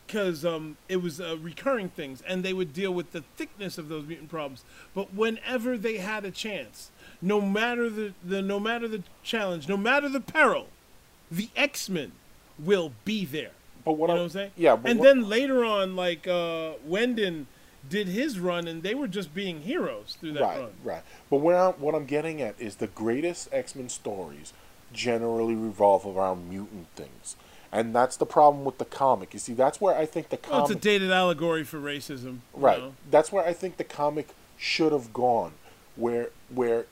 [0.06, 3.88] because um, it was uh, recurring things, and they would deal with the thickness of
[3.88, 4.62] those mutant problems.
[4.94, 6.92] But whenever they had a chance,
[7.26, 10.68] no matter the, the no matter the challenge, no matter the peril,
[11.30, 12.12] the X Men
[12.58, 13.50] will be there.
[13.84, 14.50] But what you know what I'm saying?
[14.56, 17.48] yeah, but and what- then later on, like uh, Whedon
[17.88, 20.70] did his run, and they were just being heroes through that right, run.
[20.84, 21.02] right.
[21.30, 24.52] But what I'm, what I'm getting at is the greatest X Men stories
[24.92, 27.36] generally revolve around mutant things,
[27.72, 29.32] and that's the problem with the comic.
[29.34, 30.76] You see, that's where I think the Well, comic.
[30.76, 32.38] it's a dated allegory for racism.
[32.54, 32.78] Right.
[32.78, 32.94] know?
[33.10, 35.52] That's where I think the comic should have gone,
[35.96, 36.86] where where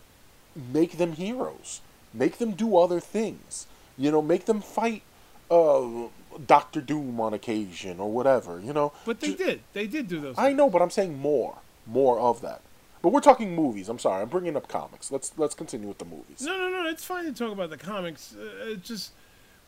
[0.72, 1.80] make them heroes,
[2.12, 3.66] make them do other things.
[3.96, 5.02] You know, make them fight
[5.50, 6.08] uh,
[6.46, 8.60] Doctor Doom on occasion or whatever.
[8.60, 8.92] You know.
[9.04, 9.60] But they did.
[9.72, 10.34] They did do those.
[10.38, 12.62] I know, but I'm saying more, more of that.
[13.04, 13.90] But we're talking movies.
[13.90, 15.12] I'm sorry, I'm bringing up comics.
[15.12, 16.40] Let's let's continue with the movies.
[16.40, 16.88] No, no, no.
[16.88, 18.34] It's fine to talk about the comics.
[18.34, 19.12] Uh, just,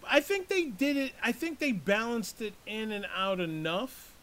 [0.08, 1.12] I think they did it.
[1.22, 4.14] I think they balanced it in and out enough.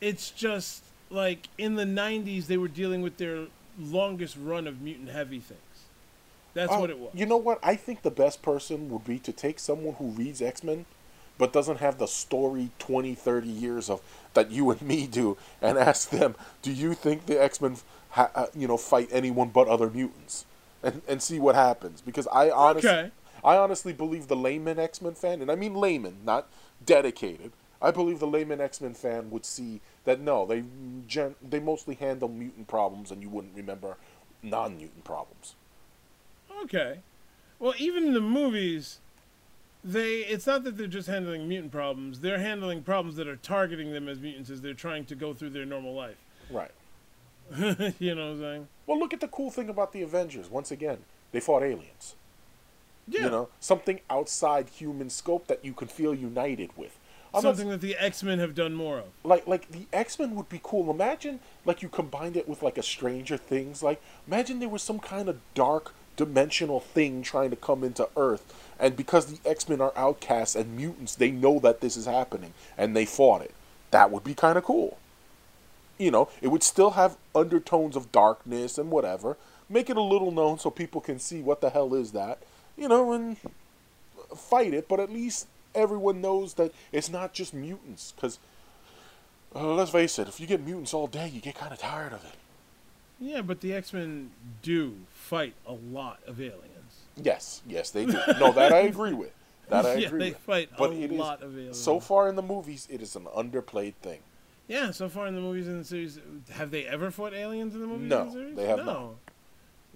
[0.00, 5.10] It's just like in the '90s, they were dealing with their longest run of mutant
[5.10, 5.60] heavy things.
[6.54, 7.10] That's what it was.
[7.14, 7.58] You know what?
[7.62, 10.86] I think the best person would be to take someone who reads X Men,
[11.36, 14.00] but doesn't have the story 20, 30 years of
[14.34, 17.76] that you and me do, and ask them, "Do you think the X Men,
[18.10, 20.46] ha- uh, you know, fight anyone but other mutants?"
[20.82, 22.00] And and see what happens.
[22.00, 23.10] Because I honestly, Okay.
[23.42, 26.48] I honestly believe the layman X Men fan, and I mean layman, not
[26.84, 27.52] dedicated.
[27.82, 30.64] I believe the layman X Men fan would see that no, they
[31.06, 33.96] gen- they mostly handle mutant problems, and you wouldn't remember
[34.42, 35.54] non mutant problems.
[36.64, 37.00] Okay.
[37.58, 38.98] Well, even in the movies,
[39.82, 42.20] they it's not that they're just handling mutant problems.
[42.20, 45.50] They're handling problems that are targeting them as mutants as they're trying to go through
[45.50, 46.16] their normal life.
[46.50, 46.70] Right.
[47.98, 48.68] you know what I'm saying?
[48.86, 50.48] Well, look at the cool thing about the Avengers.
[50.50, 50.98] Once again,
[51.32, 52.14] they fought aliens.
[53.06, 53.24] Yeah.
[53.24, 56.98] You know, something outside human scope that you can feel united with.
[57.34, 59.06] I'm not- Something that the X Men have done more of.
[59.24, 60.90] like like the X Men would be cool.
[60.90, 63.82] Imagine like you combined it with like a Stranger Things.
[63.82, 68.54] Like imagine there was some kind of dark dimensional thing trying to come into Earth,
[68.78, 72.52] and because the X Men are outcasts and mutants, they know that this is happening
[72.76, 73.54] and they fought it.
[73.90, 74.98] That would be kind of cool.
[75.98, 79.36] You know, it would still have undertones of darkness and whatever.
[79.68, 82.38] Make it a little known so people can see what the hell is that.
[82.76, 83.36] You know, and
[84.36, 88.12] fight it, but at least everyone knows that it's not just mutants.
[88.14, 88.38] Because,
[89.54, 92.12] uh, let's face it, if you get mutants all day, you get kind of tired
[92.12, 92.34] of it.
[93.20, 94.30] Yeah, but the X Men
[94.62, 96.60] do fight a lot of aliens.
[97.16, 98.18] Yes, yes, they do.
[98.40, 99.32] No, that I agree with.
[99.68, 100.38] That I Yeah, agree they with.
[100.38, 101.78] fight but a it is- lot of aliens.
[101.78, 104.20] So far in the movies, it is an underplayed thing.
[104.66, 106.18] Yeah, so far in the movies and the series,
[106.52, 108.56] have they ever fought aliens in the movies No, and series?
[108.56, 109.16] they have no.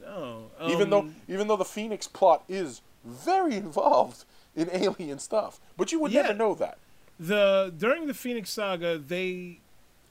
[0.00, 0.50] No.
[0.68, 5.90] even though, Um, even though the Phoenix plot is very involved in alien stuff, but
[5.92, 6.22] you would Yeah.
[6.22, 6.78] never know that.
[7.18, 9.58] the during the Phoenix Saga, they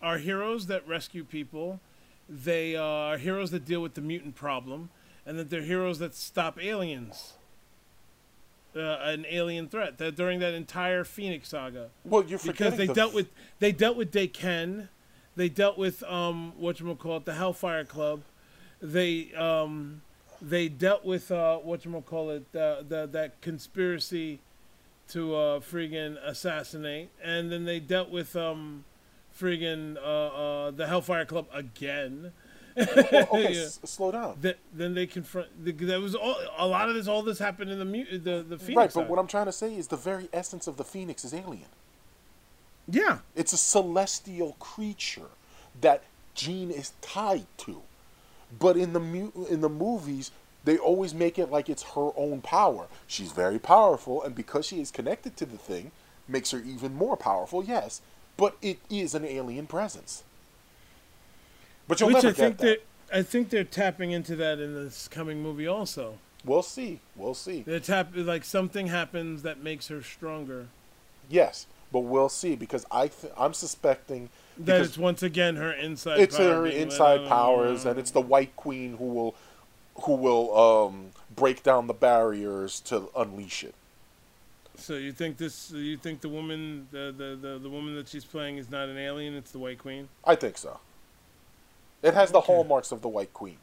[0.02, 1.80] are heroes that rescue people.
[2.30, 4.90] They are heroes that deal with the mutant problem,
[5.26, 7.34] and that they're heroes that stop aliens.
[8.76, 12.94] Uh, an alien threat that during that entire Phoenix Saga, Well, you're because they the
[12.94, 13.28] dealt with
[13.60, 14.90] they dealt with Daken,
[15.36, 18.22] they dealt with um what you call it the Hellfire Club,
[18.82, 20.02] they um
[20.42, 24.42] they dealt with uh what you call it the, the that conspiracy
[25.10, 28.84] to uh friggin' assassinate, and then they dealt with um
[29.40, 32.32] friggin' uh, uh the Hellfire Club again,
[32.76, 33.62] Well, okay, Yeah.
[33.62, 34.38] s- slow down.
[34.74, 35.48] Then they confront.
[35.64, 36.36] the- That was all.
[36.58, 37.08] A lot of this.
[37.08, 38.76] All this happened in the mu- the the Phoenix.
[38.78, 39.10] Right, but side.
[39.10, 41.70] what I'm trying to say is the very essence of the Phoenix is alien.
[42.90, 45.30] yeah, It's a celestial creature
[45.82, 46.04] that
[46.36, 47.82] Jean is tied to.
[48.60, 50.32] But in the mu- in the movies,
[50.64, 52.88] they always make it like it's her own power.
[53.08, 55.92] She's very powerful, and because she is connected to the thing,
[56.28, 57.64] makes her even more powerful.
[57.64, 58.02] Yes,
[58.38, 60.24] but it is an alien presence.
[61.88, 62.66] But you'll which never I think get
[63.10, 63.18] that.
[63.18, 66.16] I think they're tapping into that in this coming movie also.
[66.46, 67.00] We'll see.
[67.16, 67.64] We'll see.
[67.64, 70.68] They're tap like something happens that makes her stronger.
[71.30, 76.20] Yes, but we'll see because I th- I'm suspecting That it's once again her inside.
[76.20, 79.36] it's her inside powers and it's the white queen who will
[80.04, 83.74] who will um break down the barriers to unleash it
[84.78, 85.72] So you think this?
[85.72, 88.98] You think the woman, the, the the the woman that she's playing, is not an
[88.98, 89.34] alien?
[89.36, 90.08] It's the White Queen.
[90.24, 90.80] i think so
[92.04, 92.46] it has the Okay.
[92.54, 93.58] hallmarks of the white queen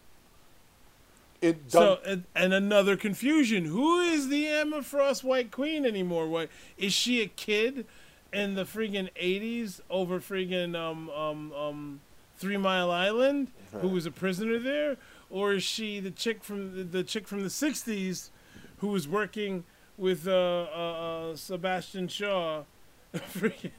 [1.41, 6.27] it So and, and another confusion: Who is the Emma Frost White Queen anymore?
[6.29, 7.87] What is she a kid
[8.33, 12.01] in the freaking eighties over freaking um um um
[12.37, 13.49] Three Mile Island,
[13.81, 14.97] who was a prisoner there,
[15.31, 18.31] or is she the chick from the, the chick from the sixties,
[18.79, 19.63] who was working
[19.97, 22.65] with uh, uh, uh Sebastian Shaw,
[23.15, 23.71] freaking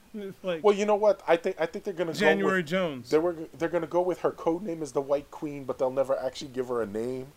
[0.43, 1.21] like well you know what?
[1.28, 3.04] I think i think they're gonna January go Jones?
[3.04, 5.78] with, they were they're gonna go with her code name is the white queen but
[5.78, 7.28] they'll never actually give her a name.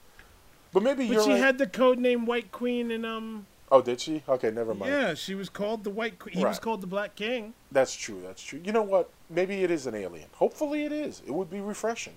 [0.73, 1.39] But maybe But she right.
[1.39, 4.23] had the code name White Queen, and um, oh did she?
[4.29, 4.93] Okay never mind.
[4.93, 6.37] Yeah, she was called the White Queen.
[6.37, 7.55] He was called the Black King.
[7.73, 8.61] that's true that's true.
[8.63, 9.11] You know what?
[9.31, 10.29] Maybe it is an alien.
[10.35, 11.23] Hopefully it is.
[11.27, 12.15] It would be refreshing.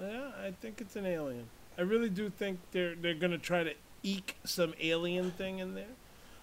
[0.00, 1.48] Yeah, I think it's an alien.
[1.78, 3.74] I really do think they're they're gonna try to
[4.06, 5.96] eke some alien thing in there.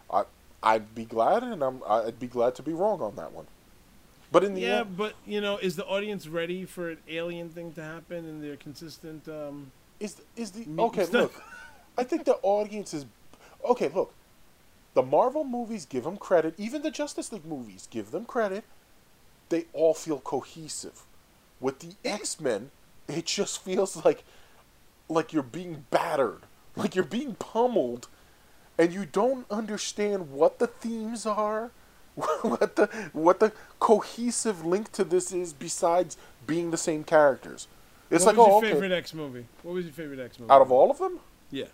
[0.09, 0.23] I
[0.61, 3.47] I'd be glad, and I'm I'd be glad to be wrong on that one.
[4.31, 7.49] But in the Yeah, end, but you know, is the audience ready for an alien
[7.49, 9.27] thing to happen and their consistent?
[9.27, 11.05] Um, is is the okay?
[11.05, 11.31] stuff.
[11.31, 11.43] Look,
[11.97, 13.05] I think the audience is
[13.65, 13.89] okay.
[13.89, 14.13] Look,
[14.93, 16.55] the Marvel movies give them credit.
[16.57, 18.65] Even the Justice League movies give them credit.
[19.49, 21.03] They all feel cohesive.
[21.59, 22.71] With the X Men,
[23.07, 24.25] it just feels like
[25.09, 26.43] like you're being battered,
[26.75, 28.07] like you're being pummeled,
[28.77, 31.71] and you don't understand what the themes are,
[32.15, 37.67] what the what the cohesive link to this is besides being the same characters.
[38.09, 38.73] It's what like was oh your okay.
[38.73, 39.45] favorite X movie?
[39.63, 40.51] What was your favorite X movie?
[40.51, 41.19] Out of all of them?
[41.51, 41.65] yeah.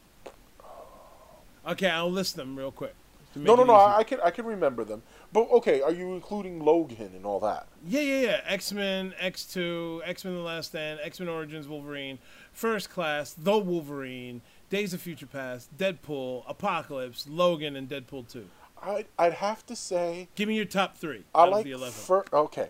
[1.68, 2.96] Okay, I'll list them real quick.
[3.36, 3.76] No, no, no.
[3.76, 3.82] easy.
[3.82, 5.04] I, I can I can remember them.
[5.32, 7.68] But okay, are you including Logan and all that?
[7.86, 8.42] Yeah, yeah, yeah.
[8.46, 12.18] X Men, X Two, X Men: The Last Stand, X Men Origins Wolverine,
[12.54, 18.48] First Class, The Wolverine, Days of Future Past, Deadpool, Apocalypse, Logan, and Deadpool Two.
[18.82, 21.72] I I'd have to say Give me your top three I out like of the
[21.72, 21.94] eleven.
[21.94, 22.70] fir- okay.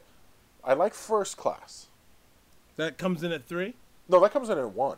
[0.63, 1.87] I like First Class.
[2.77, 3.75] that comes in at three.
[4.07, 4.97] No, that comes in at one.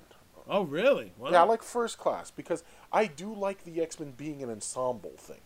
[0.50, 1.12] Oh, really?
[1.18, 1.30] Wow.
[1.32, 5.14] Yeah, I like First Class because I do like the X Men being an ensemble
[5.18, 5.42] thing.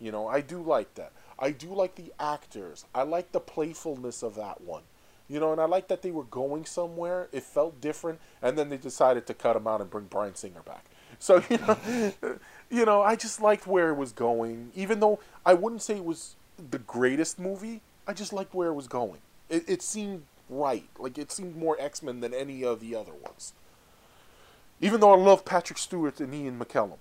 [0.00, 1.12] You know, I do like that.
[1.38, 2.84] I do like the actors.
[2.94, 4.82] I like the playfulness of that one.
[5.28, 7.28] You know, and I like that they were going somewhere.
[7.32, 10.62] It felt different, and then they decided to cut him out and bring Bryan Singer
[10.62, 10.84] back.
[11.18, 12.38] So you know,
[12.70, 14.70] you know, I just liked where it was going.
[14.74, 16.36] Even though I wouldn't say it was
[16.70, 19.20] the greatest movie, I just liked where it was going.
[19.48, 20.88] It, it seemed right.
[20.98, 23.52] Like it seemed more X Men than any of the other ones.
[24.80, 26.98] Even though I love Patrick Stewart and Ian McKellen.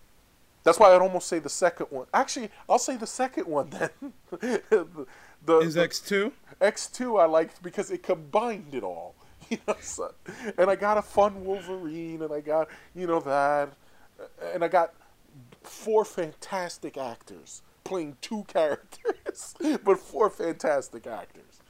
[0.63, 2.07] That's why I'd almost say the second one.
[2.11, 4.13] Actually, I'll say the second one then.
[5.45, 6.33] the, Is X Two?
[6.61, 9.15] X2 I liked because it combined it all.
[9.47, 10.11] You know, so,
[10.57, 13.69] and I got a fun Wolverine, and I got you know that,
[14.51, 14.95] and I got
[15.61, 19.53] four fantastic actors playing two characters,
[19.83, 21.61] but four fantastic actors.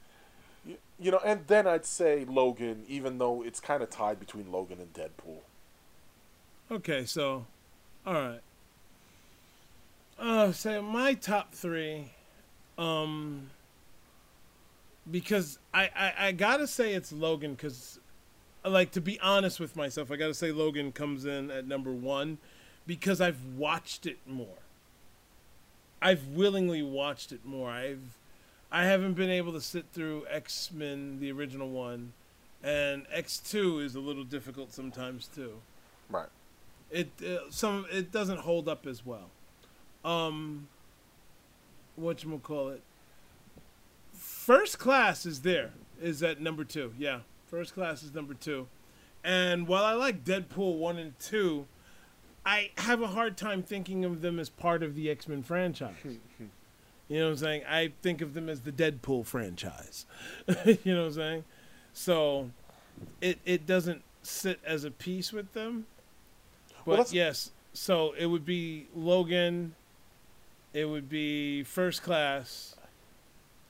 [0.64, 4.50] You, you know, and then I'd say Logan, even though it's kind of tied between
[4.50, 5.40] Logan and Deadpool.
[6.70, 7.44] Okay, so,
[8.06, 8.40] all right.
[10.18, 12.12] Uh, so my top three,
[12.78, 13.50] um,
[15.10, 17.98] because I, I, I gotta say it's Logan, because,
[18.64, 22.38] like, to be honest with myself, I gotta say Logan comes in at number one,
[22.86, 24.58] because I've watched it more.
[26.02, 27.70] I've willingly watched it more.
[27.70, 28.18] I've,
[28.70, 32.12] I haven't been able to sit through X Men, the original one,
[32.62, 35.60] and X Two is a little difficult sometimes too
[36.08, 36.28] Right.
[36.90, 39.30] it uh, some it doesn't hold up as well.
[40.04, 40.68] Um,
[41.96, 42.82] what you call it?
[44.46, 46.94] First class is there is at number two.
[46.96, 48.68] Yeah, first class is number two.
[49.24, 51.66] And while I like Deadpool one and two,
[52.44, 55.96] I have a hard time thinking of them as part of the X Men franchise.
[56.00, 56.44] Hmm, hmm.
[57.08, 57.62] you know what I'm saying?
[57.68, 60.06] I think of them as the Deadpool franchise.
[60.64, 61.44] you know what I'm saying?
[61.92, 62.50] So
[63.20, 65.88] it it doesn't sit as a piece with them.
[66.84, 69.74] But Well, yes, so it would be Logan,
[70.72, 72.75] it would be First Class,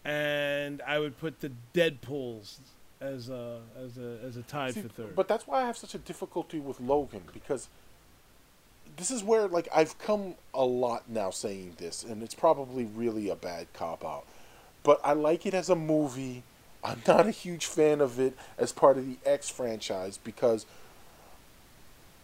[0.06, 2.60] and I would put the Deadpool's
[3.00, 5.16] as a as a as a tied See, for third.
[5.16, 7.68] But that's why I have such a difficulty with Logan because
[8.96, 13.28] this is where like I've come a lot now saying this, and it's probably really
[13.28, 14.24] a bad cop out.
[14.84, 16.44] But I like it as a movie.
[16.84, 20.66] I'm not a huge fan of it as part of the X franchise because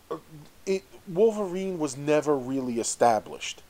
[0.09, 0.19] uh,
[0.65, 3.61] it Wolverine was never really established,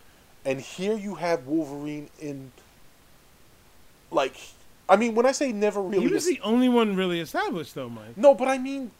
[0.44, 2.52] and here you have Wolverine in
[4.12, 4.36] like.
[4.88, 7.88] I mean, when I say never really, he was the only one really established, though,
[7.88, 8.16] Mike.
[8.16, 8.90] no, but I mean,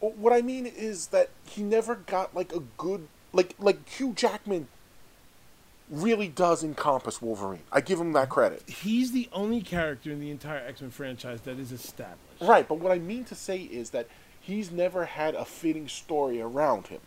[0.00, 4.68] what I mean is that he never got like a good like like Hugh Jackman
[5.90, 7.62] really does encompass Wolverine.
[7.70, 8.62] I give him that credit.
[8.68, 12.18] He's the only character in the entire X Men franchise that is established.
[12.40, 14.08] Right, but what I mean to say is that
[14.40, 17.00] he's never had a fitting story around him.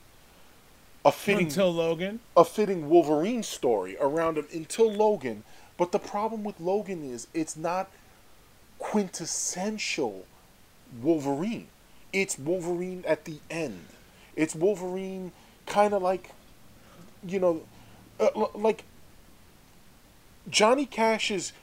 [1.05, 2.19] A fitting Until Logan.
[2.35, 5.43] a fitting Wolverine story around him until Logan.
[5.77, 7.89] But the problem with Logan is it's not
[8.79, 10.25] quintessential
[11.01, 11.67] Wolverine.
[12.11, 13.85] It's Wolverine at the end.
[14.35, 15.31] It's Wolverine
[15.65, 16.31] kind of like,
[17.25, 17.61] you know,
[18.19, 18.83] uh, l- like
[20.49, 21.53] Johnny Cash's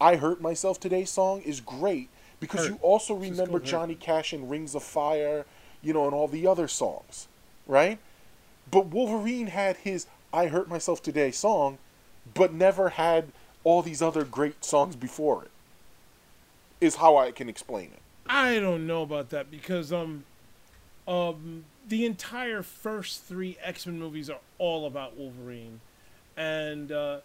[0.00, 2.08] I Hurt Myself Today song is great
[2.40, 2.70] because Hurt.
[2.70, 3.68] you also remember called Hurt.
[3.68, 5.44] Johnny Cash in Rings of Fire,
[5.82, 7.28] you know, and all the other songs,
[7.66, 7.98] right?
[8.70, 11.78] But Wolverine had his I Hurt Myself Today song,
[12.32, 13.32] but never had
[13.64, 15.50] all these other great songs before it.
[16.80, 18.00] Is how I can explain it.
[18.26, 20.24] I don't know about that because um,
[21.06, 25.80] um, the entire first three X Men movies are all about Wolverine,
[26.36, 27.18] and uh,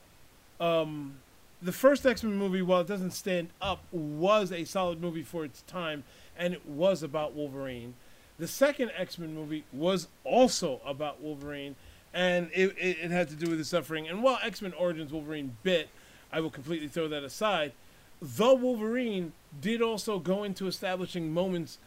[0.59, 1.15] um,
[1.61, 5.45] the first X Men movie, while it doesn't stand up, was a solid movie for
[5.45, 6.03] its time,
[6.37, 7.93] and it was about Wolverine.
[8.37, 11.75] The second X Men movie was also about Wolverine,
[12.13, 14.07] and it, it, it had to do with his suffering.
[14.07, 15.89] And while X Men Origins Wolverine bit,
[16.35, 17.71] I will completely throw that aside.
[18.21, 21.77] The Wolverine did also go into establishing moments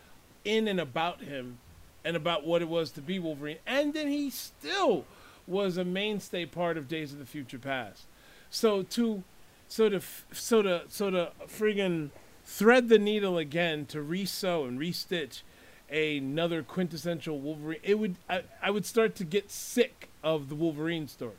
[0.43, 1.59] in and about him
[2.03, 3.59] and about what it was to be Wolverine.
[3.67, 5.05] And then he still
[5.47, 8.05] was a mainstay part of Days of the Future Past.
[8.49, 9.23] So to
[9.69, 10.01] so to
[10.33, 12.09] so to so to friggin'
[12.43, 15.43] thread the needle again to re-sew and restitch
[15.91, 21.07] another quintessential Wolverine, it would I, I would start to get sick of the Wolverine
[21.07, 21.37] stories.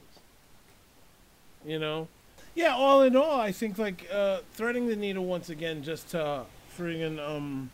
[1.65, 2.07] You know?
[2.59, 6.43] Yeah, all in all, I think like uh, threading the needle once again just to
[6.77, 7.69] friggin' um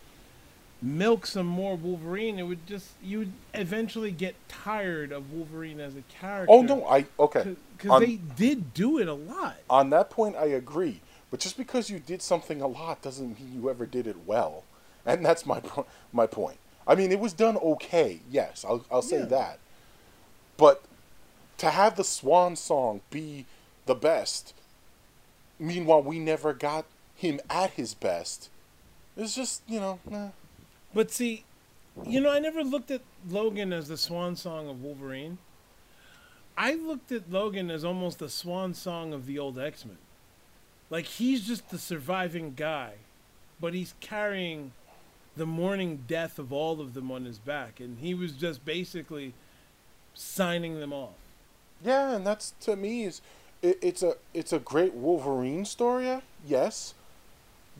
[0.80, 5.96] milk some more Wolverine, it would just you would eventually get tired of Wolverine as
[5.96, 6.54] a character.
[6.54, 7.56] Oh no, I okay.
[7.76, 9.56] because they did do it a lot.
[9.72, 11.02] On that point, I agree.
[11.32, 14.66] But just because you did something a lot doesn't mean you ever did it well,
[15.04, 15.64] and that's my
[16.14, 16.60] my point.
[16.88, 18.20] I mean, it was done okay.
[18.30, 19.26] Yes, I'll I'll say Yeah.
[19.26, 19.60] that.
[20.58, 20.84] But
[21.58, 23.48] to have the Swan song be
[23.88, 24.54] the best,
[25.60, 28.50] meanwhile we never got him at his best,
[29.18, 30.00] It's just you know.
[30.12, 30.30] eh.
[30.94, 31.44] But see,
[32.06, 35.38] you know, I never looked at Logan as the swan song of Wolverine.
[36.58, 39.98] I looked at Logan as almost the swan song of the old X Men.
[40.90, 42.94] Like he's just the surviving guy,
[43.60, 44.72] but he's carrying
[45.36, 49.34] the mourning death of all of them on his back, and he was just basically
[50.14, 51.16] signing them off.
[51.84, 53.22] Yeah, and that's to me is
[53.66, 56.94] it, it's a it's a great Wolverine story, yes,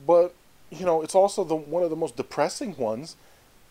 [0.06, 0.34] but
[0.70, 3.16] you know it's also the one of the most depressing ones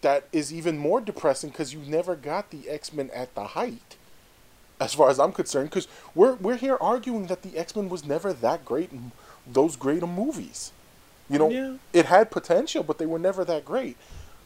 [0.01, 3.95] that is even more depressing because you never got the X Men at the height,
[4.79, 5.69] as far as I'm concerned.
[5.69, 9.11] Because we're we're here arguing that the X Men was never that great in
[9.45, 10.71] those great of movies.
[11.29, 11.77] You know, Yeah.
[11.91, 13.97] it had potential, but they were never that great.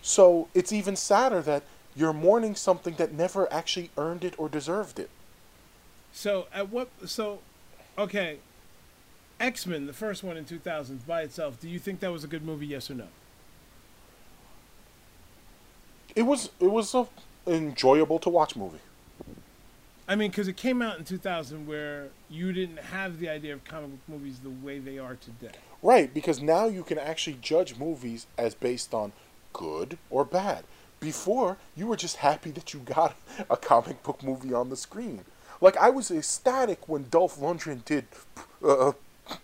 [0.01, 1.63] So it's even sadder that
[1.95, 5.09] you're mourning something that never actually earned it or deserved it.
[6.13, 6.89] So at what?
[7.05, 7.39] So,
[7.99, 8.37] okay,
[9.39, 11.59] X Men, the first one in two thousand by itself.
[11.59, 12.67] Do you think that was a good movie?
[12.67, 13.07] Yes or no?
[16.15, 17.07] It was it was a
[17.45, 18.79] enjoyable to watch movie.
[20.07, 23.63] I mean, because it came out in 2000 where you didn't have the idea of
[23.63, 25.55] comic book movies the way they are today.
[25.83, 29.13] Right, because now you can actually judge movies as based on
[29.53, 30.63] good or bad.
[30.99, 33.15] Before, you were just happy that you got
[33.51, 35.25] a comic book movie on the screen.
[35.61, 38.05] Like I was ecstatic when Dolph Lundgren did
[38.65, 38.93] uh,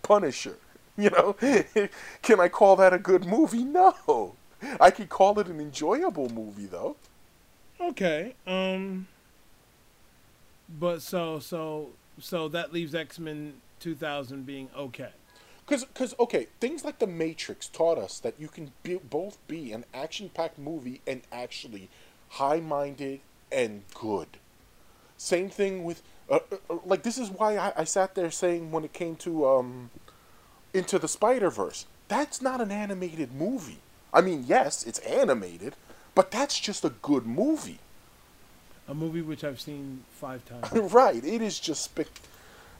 [0.02, 0.56] Punisher.
[0.98, 1.36] You know,
[2.22, 3.64] can I call that a good movie?
[3.64, 4.34] No.
[4.80, 6.96] I could call it an enjoyable movie though.
[7.78, 8.34] Okay.
[8.46, 9.06] Um.
[10.80, 15.10] But so so so that leaves X Men 2000 being okay.
[15.66, 19.72] Because, because, okay, things like The Matrix taught us that you can be, both be
[19.72, 21.88] an action-packed movie and actually
[22.30, 24.28] high-minded and good.
[25.18, 28.70] Same thing with, uh, uh, uh, like, this is why I, I sat there saying
[28.70, 29.90] when it came to um,
[30.74, 33.78] Into the Spider Verse, that's not an animated movie.
[34.12, 35.74] I mean, yes, it's animated,
[36.14, 37.78] but that's just a good movie.
[38.88, 40.92] A movie which I've seen five times.
[40.92, 41.22] right?
[41.24, 42.06] It is just spec.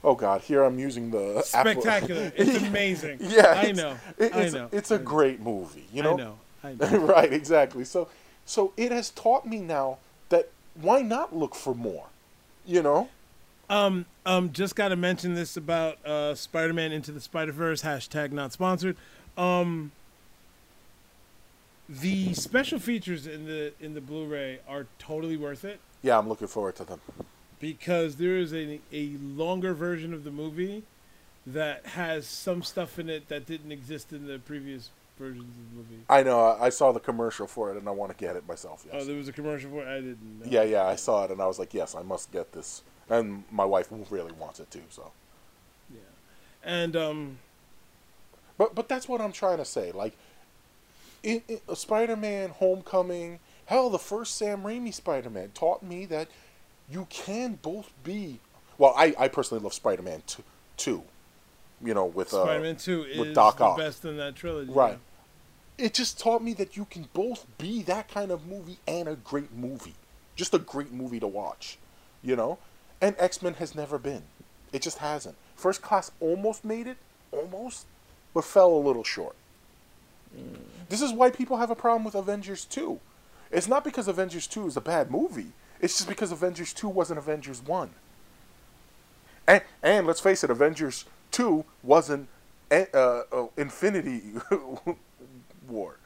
[0.05, 2.33] Oh God, here I'm using the Apple- Spectacular.
[2.37, 3.19] It's amazing.
[3.21, 3.97] Yeah, I know.
[4.19, 4.69] it- I it's, know.
[4.71, 5.05] It's a know.
[5.05, 5.87] great movie.
[5.93, 6.15] You know.
[6.15, 6.39] I know.
[6.65, 6.99] I know.
[7.07, 7.33] right.
[7.33, 7.85] Exactly.
[7.85, 8.09] So,
[8.45, 12.07] so it has taught me now that why not look for more.
[12.67, 13.09] You know.
[13.69, 18.53] Um, um, just got to mention this about uh, Spider-Man into the Spider-Verse hashtag not
[18.53, 18.97] sponsored.
[19.37, 19.91] Um,
[21.89, 26.49] the special features in the in the Blu-ray are totally worth it Yeah, I'm looking
[26.49, 27.01] forward to them.
[27.61, 30.83] because there is a a longer version of the movie
[31.47, 35.77] that has some stuff in it that didn't exist in the previous versions of the
[35.77, 36.05] movie.
[36.09, 36.41] I know.
[36.41, 38.85] I I saw the commercial for it, and I want to get it myself.
[38.87, 39.03] Yes.
[39.03, 39.89] Oh, there was a commercial for it.
[39.89, 40.41] I didn't.
[40.41, 40.47] Know.
[40.51, 40.85] yeah, yeah.
[40.87, 42.83] I saw it, and I was like, yes, I must get this.
[43.09, 44.83] And my wife really wants it too.
[44.91, 45.13] So.
[45.93, 46.01] yeah.
[46.65, 47.39] And um,
[48.59, 49.93] But but that's what I'm trying to say.
[49.93, 50.15] Like,
[51.23, 56.29] in, in Spider-Man: Homecoming, hell, the first Sam Raimi Spider-Man taught me that
[56.91, 58.41] you can both be.
[58.79, 60.43] Well, I, I personally love Spider-Man two,
[60.77, 61.03] two.
[61.85, 63.77] You know, with uh, Spider-Man Two with is Doc the Ock.
[63.79, 64.73] best in that trilogy.
[64.73, 64.99] Right.
[65.79, 69.17] It just taught me that you can both be that kind of movie and a
[69.17, 69.95] great movie.
[70.35, 71.79] Just a great movie to watch.
[72.23, 72.59] You know?
[73.01, 74.23] And X Men has never been.
[74.73, 75.37] It just hasn't.
[75.55, 76.97] First Class almost made it,
[77.33, 77.87] almost,
[78.35, 79.35] but fell a little short.
[80.89, 82.99] This is why people have a problem with Avengers 2.
[83.51, 87.19] It's not because Avengers 2 is a bad movie, it's just because Avengers 2 wasn't
[87.19, 87.91] Avengers 1.
[89.49, 92.29] And, and let's face it, Avengers 2 wasn't
[92.71, 94.23] uh, uh, Infinity
[95.69, 95.99] War.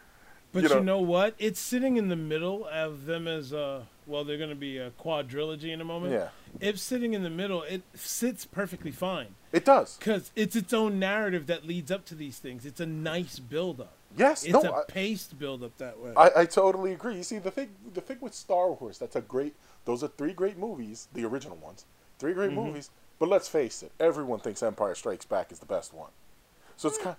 [0.52, 1.34] But You you know- know, what?
[1.38, 4.24] It's sitting in the middle of them as a well.
[4.24, 6.12] They're going to be a quadrilogy in a moment.
[6.12, 6.28] Yeah.
[6.61, 7.62] It's sitting in the middle.
[7.62, 9.96] It sits perfectly fine It does.
[9.96, 12.66] because it's its own narrative that leads up to these things.
[12.66, 13.92] It's a nice build up.
[14.16, 16.12] Yes, It's no, a paced build up that way.
[16.16, 17.14] I, I totally agree.
[17.16, 19.54] You see, the thing, the thing with Star Wars, that's a great.
[19.84, 21.84] Those are three great movies, the original ones,
[22.18, 22.56] three great Mm-hmm.
[22.66, 22.90] movies.
[23.20, 26.11] But let's face it, everyone thinks Empire Strikes Back is the best one.
[26.76, 27.14] So it's kind.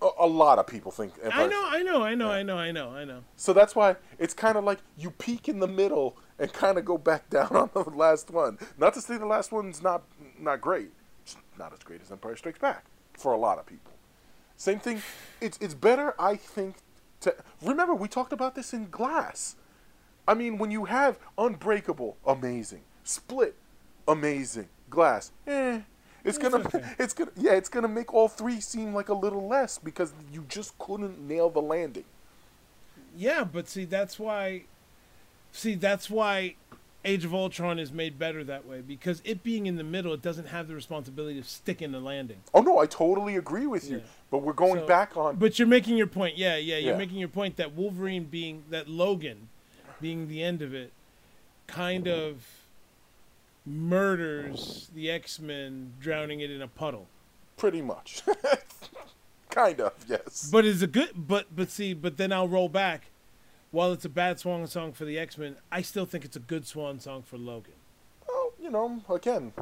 [0.00, 1.44] A, a lot of people think Empire.
[1.44, 3.24] I know, I know, I know, I know, I know, I know.
[3.36, 6.84] So that's why it's kind of like you peak in the middle and kind of
[6.84, 8.58] go back down on the last one.
[8.78, 10.02] Not to say the last one's not
[10.38, 10.90] not great.
[11.22, 12.84] It's not as great as Empire Strikes Back
[13.14, 13.92] for a lot of people.
[14.56, 15.02] Same thing.
[15.40, 16.76] It's it's better, I think.
[17.20, 19.56] To remember, we talked about this in Glass.
[20.28, 22.82] I mean, when you have Unbreakable, amazing.
[23.02, 23.56] Split,
[24.06, 24.68] amazing.
[24.90, 25.80] Glass, eh.
[26.28, 29.78] It's gonna, it's gonna, yeah, it's gonna make all three seem like a little less
[29.78, 32.04] because you just couldn't nail the landing.
[33.16, 34.64] Yeah, but see, that's why.
[35.50, 36.56] See, that's why
[37.04, 40.20] Age of Ultron is made better that way because it being in the middle, it
[40.20, 42.38] doesn't have the responsibility of sticking the landing.
[42.52, 43.98] Oh no, I totally agree with you.
[43.98, 44.02] Yeah.
[44.30, 45.36] But we're going So- back on.
[45.36, 46.36] But you're making your point.
[46.36, 46.98] Yeah, yeah, you're Yeah.
[46.98, 49.48] making your point that Wolverine being that Logan
[50.00, 50.92] being the end of it
[51.66, 52.20] kind mm-hmm.
[52.20, 52.46] of
[53.66, 57.06] murders the X-Men drowning it in a puddle.
[57.56, 58.22] pretty much,
[59.50, 60.48] kind of, yes.
[60.50, 63.06] But is a good but but see, but then I'll roll back.
[63.70, 66.66] While it's a bad swan song for the X-Men, I still think it's a good
[66.66, 67.74] swan song for Logan.
[68.26, 69.52] well, you know, again,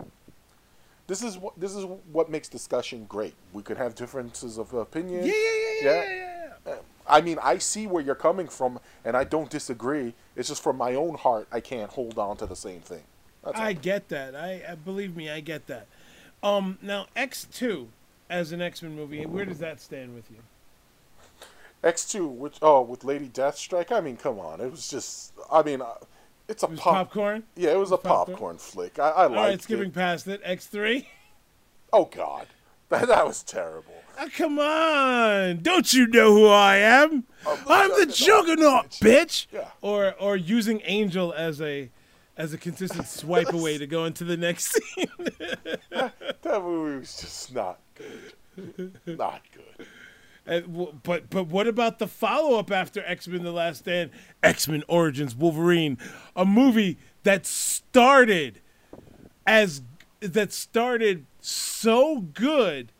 [1.08, 3.34] this is what this is what makes discussion great.
[3.52, 5.24] We could have differences of opinion.
[5.26, 6.48] Yeah, yeah, yeah, yeah, yeah, yeah.
[6.66, 6.72] yeah.
[6.72, 6.78] Um,
[7.08, 10.14] I mean, I see where you're coming from, and I don't disagree.
[10.34, 13.02] It's just from my own heart, I can't hold on to the same thing.
[13.46, 13.74] That's I all.
[13.74, 14.36] get that.
[14.36, 15.86] I, I believe me, I get that.
[16.42, 17.88] Um, now X two
[18.28, 20.38] as an X Men movie, where does that stand with you?
[21.82, 23.92] X two, which oh, with Lady Deathstrike.
[23.92, 25.32] I mean, come on, it was just.
[25.50, 25.94] I mean, uh,
[26.48, 26.94] it's a It pop.
[26.94, 27.44] popcorn.
[27.56, 28.36] Yeah, it was a popcorn?
[28.36, 28.98] popcorn flick.
[28.98, 29.62] I, I All liked right, it.
[29.62, 30.40] skipping past it.
[30.44, 31.08] X three.
[31.92, 32.46] Oh God,
[32.88, 33.92] that, that was terrible.
[34.18, 35.58] Ah, come on!
[35.62, 37.24] Don't you know who I am?
[37.46, 39.46] I'm the I'm the Juggernaut, Juggernaut, bitch.
[39.52, 39.68] Yeah.
[39.82, 41.90] Or or using Angel as a
[42.36, 45.06] as a consistent swipe away to go into the next scene.
[46.42, 48.92] That movie was just not good.
[49.04, 49.86] Not good.
[50.46, 54.10] And but but what about the follow up after X Men: The Last Stand?
[54.44, 55.98] X Men Origins Wolverine,
[56.36, 58.60] a movie that started
[59.44, 59.82] as
[60.20, 62.92] that started so good.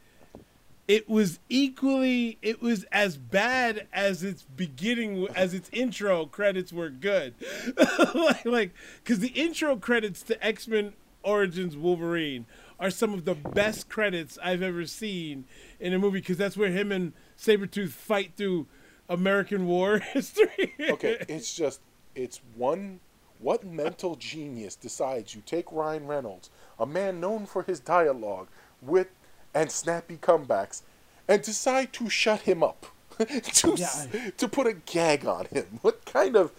[0.88, 2.38] It was equally.
[2.42, 7.34] It was as bad as its beginning, as its intro credits were good.
[8.44, 8.72] like,
[9.02, 10.92] because the intro credits to X Men
[11.24, 12.46] Origins Wolverine
[12.78, 15.44] are some of the best credits I've ever seen
[15.80, 18.66] in a movie because that's where him and Sabretooth fight through
[19.08, 20.74] American war history.
[20.80, 21.80] Okay, it's just
[22.14, 23.00] it's one.
[23.38, 28.48] What mental genius decides you take Ryan Reynolds, a man known for his dialogue,
[28.80, 29.08] with
[29.56, 30.82] and snappy comebacks,
[31.26, 32.86] and decide to shut him up,
[33.18, 35.66] to Yeah, to put a gag on him?
[35.82, 36.52] What kind of?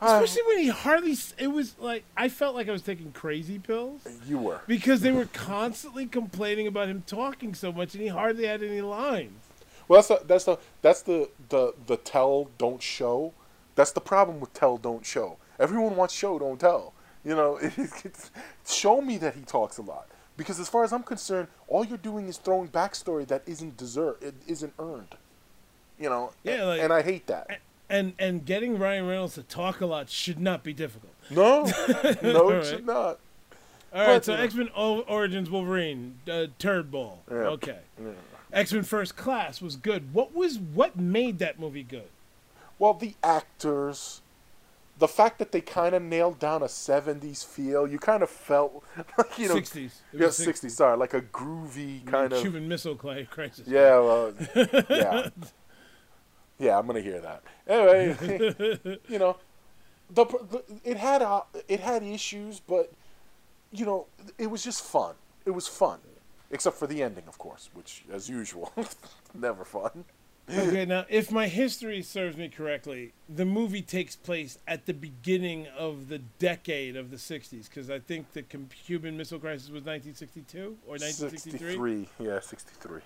[0.00, 1.16] uh, Especially when he hardly.
[1.38, 4.60] It was like I felt like I was taking crazy pills you were.
[4.66, 8.80] because they were constantly complaining about him talking so much, and he hardly had any
[8.80, 9.42] lines.
[9.88, 13.34] Well, that's the that's the that's the the the tell don't show.
[13.74, 15.36] That's the problem with tell don't show.
[15.58, 16.94] Everyone wants show don't tell.
[17.24, 18.30] You know, it's,
[18.66, 20.06] show me that he talks a lot.
[20.40, 24.22] Because as far as I'm concerned, all you're doing is throwing backstory that isn't deserved,
[24.24, 25.14] it isn't earned.
[25.98, 27.60] You know, Yeah, like- and I hate that.
[27.90, 31.12] And and getting Ryan Reynolds to talk a lot should not be difficult.
[31.30, 31.64] No,
[32.22, 32.64] no, it right.
[32.64, 33.18] should not.
[33.92, 34.42] All right, But, so you.
[34.42, 37.20] X Men Origins Wolverine, uh, Turd Ball.
[37.30, 37.36] Yeah.
[37.58, 37.78] Okay.
[38.50, 40.14] X Men First Class was good.
[40.14, 42.08] What was what made that movie good?
[42.78, 44.22] Well, the actors,
[45.00, 48.84] the fact that they kind of nailed down a '70s feel, you kind of felt
[49.18, 49.76] like you know, 60s.
[49.76, 50.70] It yeah, was 60s.
[50.70, 53.66] Sorry, like a groovy kind of Cuban Missile Crisis.
[53.66, 55.28] Yeah, well, yeah,
[56.58, 56.78] yeah.
[56.78, 57.42] I'm gonna hear that.
[57.66, 59.36] Anyway, you know,
[60.10, 62.92] the, the it had uh, it had issues, but
[63.72, 64.06] you know,
[64.38, 65.14] it was just fun.
[65.46, 66.00] It was fun,
[66.50, 68.72] except for the ending, of course, which, as usual,
[69.34, 70.04] never fun.
[70.52, 75.68] Okay, now if my history serves me correctly, the movie takes place at the beginning
[75.78, 80.78] of the decade of the '60s, because I think the Cuban Missile Crisis was 1962
[80.86, 82.06] or 1963.
[82.06, 83.00] 63, yeah, 63.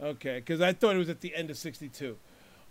[0.00, 2.16] Okay, because I thought it was at the end of '62.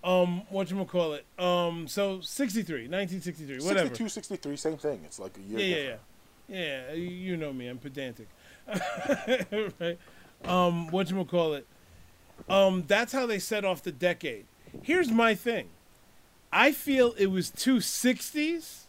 [0.03, 1.25] Um, what you call it?
[1.37, 3.89] Um, so '63, 1963, whatever.
[3.89, 5.01] 62, 63, same thing.
[5.03, 5.59] It's like a year.
[5.59, 5.95] Yeah, yeah,
[6.47, 6.93] yeah, yeah.
[6.93, 8.27] You know me, I'm pedantic.
[9.79, 9.97] right?
[10.45, 11.67] Um, what you call it?
[12.47, 14.45] Um, that's how they set off the decade.
[14.83, 15.69] Here's my thing.
[16.51, 18.83] I feel it was two '60s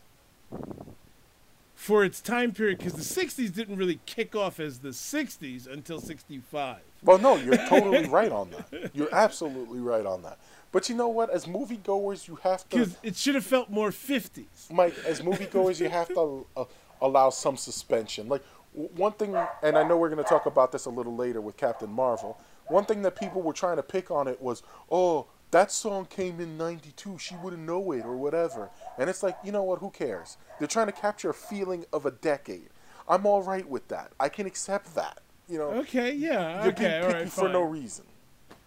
[1.75, 6.01] for its time period because the '60s didn't really kick off as the '60s until
[6.01, 6.79] '65.
[7.03, 8.91] Well, no, you're totally right on that.
[8.95, 10.39] You're absolutely right on that.
[10.73, 11.31] But you know what?
[11.31, 12.77] As moviegoers, you have to.
[12.77, 14.71] Because it should have felt more '50s.
[14.71, 16.65] Mike, as moviegoers, you have to uh,
[17.01, 18.29] allow some suspension.
[18.29, 18.43] Like
[18.75, 21.41] w- one thing, and I know we're going to talk about this a little later
[21.41, 22.39] with Captain Marvel.
[22.69, 26.41] One thing that people were trying to pick on it was, oh, that song came
[26.41, 27.19] in '92.
[27.19, 28.71] She wouldn't know it or whatever.
[28.99, 29.79] And it's like, you know what?
[29.79, 30.37] Who cares?
[30.59, 32.71] They're trying to capture a feeling of a decade.
[33.09, 34.13] I'm all right with that.
[34.19, 35.21] I can accept that.
[35.49, 38.05] You know, Okay, yeah, you're okay, being picky right, for no reason.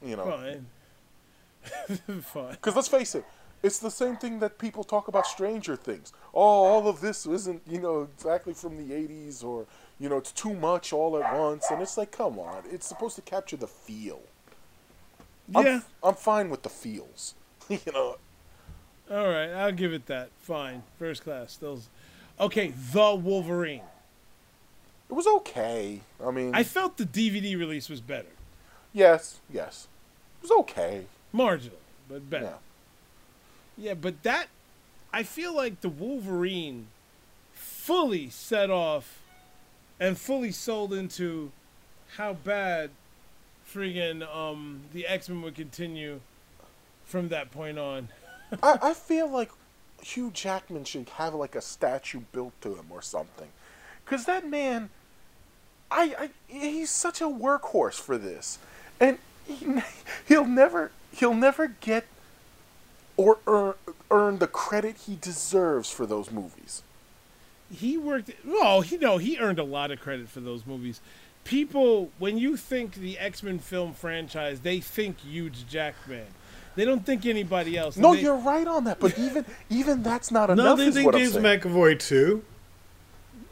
[0.02, 2.22] You know, Fine.
[2.22, 2.52] fine.
[2.52, 3.26] because let's face it,
[3.62, 6.14] it's the same thing that people talk about Stranger Things.
[6.34, 9.66] Oh, all of this isn't, you know, exactly from the 80s or,
[10.00, 11.66] you know, it's too much all at once.
[11.70, 12.64] And it's like, come on.
[12.72, 14.22] It's supposed to capture the feel.
[15.54, 15.80] I'm, Yeah.
[16.04, 17.36] I'm fine with the feels.
[17.70, 18.18] you know,
[19.12, 20.30] All right, I'll give it that.
[20.40, 21.56] Fine, first class.
[21.58, 21.88] Those,
[22.40, 22.74] okay.
[22.94, 23.82] The Wolverine.
[25.10, 26.02] it was okay.
[26.24, 28.30] I mean, I felt the DVD release was better,
[28.94, 29.88] yes, yes.
[30.42, 31.06] It was okay.
[31.34, 31.72] marginally,
[32.08, 32.46] but better.
[33.78, 33.88] Yeah.
[33.90, 34.48] Yeah, but that
[35.14, 36.88] I feel like the Wolverine
[37.54, 39.19] fully set off
[40.00, 41.52] and fully sold into
[42.18, 42.92] how bad
[43.68, 46.22] friggin' um the X Men would continue
[47.06, 48.10] from that point on.
[48.64, 49.52] I, I feel like
[50.02, 53.50] Hugh Jackman should have like a statue built to him or something,
[54.06, 54.90] because that man,
[55.92, 58.60] I, I he's such a workhorse for this,
[59.00, 59.82] and he,
[60.28, 62.06] he'll never he'll never get
[63.18, 63.74] or earn,
[64.10, 66.84] earn the credit he deserves for those movies.
[67.72, 71.02] He worked well he no he earned a lot of credit for those movies
[71.44, 76.26] people when you think the x-men film franchise they think Hugh Jackman
[76.76, 80.32] they don't think anybody else No, They- you're right on that, but even even that's
[80.32, 80.58] not enough.
[80.64, 80.78] No, enough.
[80.80, 81.36] they is think what James.
[81.36, 82.44] McAvoy too.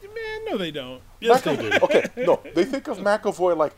[0.02, 3.74] man no they don't yes they do okay, no, they think of McAvoy like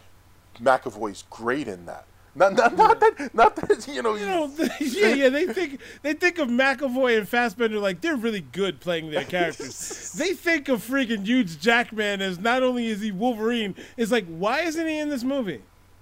[0.62, 2.06] McAvoy's great in that.
[2.40, 4.16] Not, not, not that, not that you know.
[4.16, 8.40] you know, yeah, yeah, they think they think of McAvoy and Fassbender like they're really
[8.40, 10.14] good playing their characters.
[10.14, 14.62] they think of freaking Hugh Jackman as not only is he Wolverine, it's like why
[14.62, 15.62] isn't he in this movie?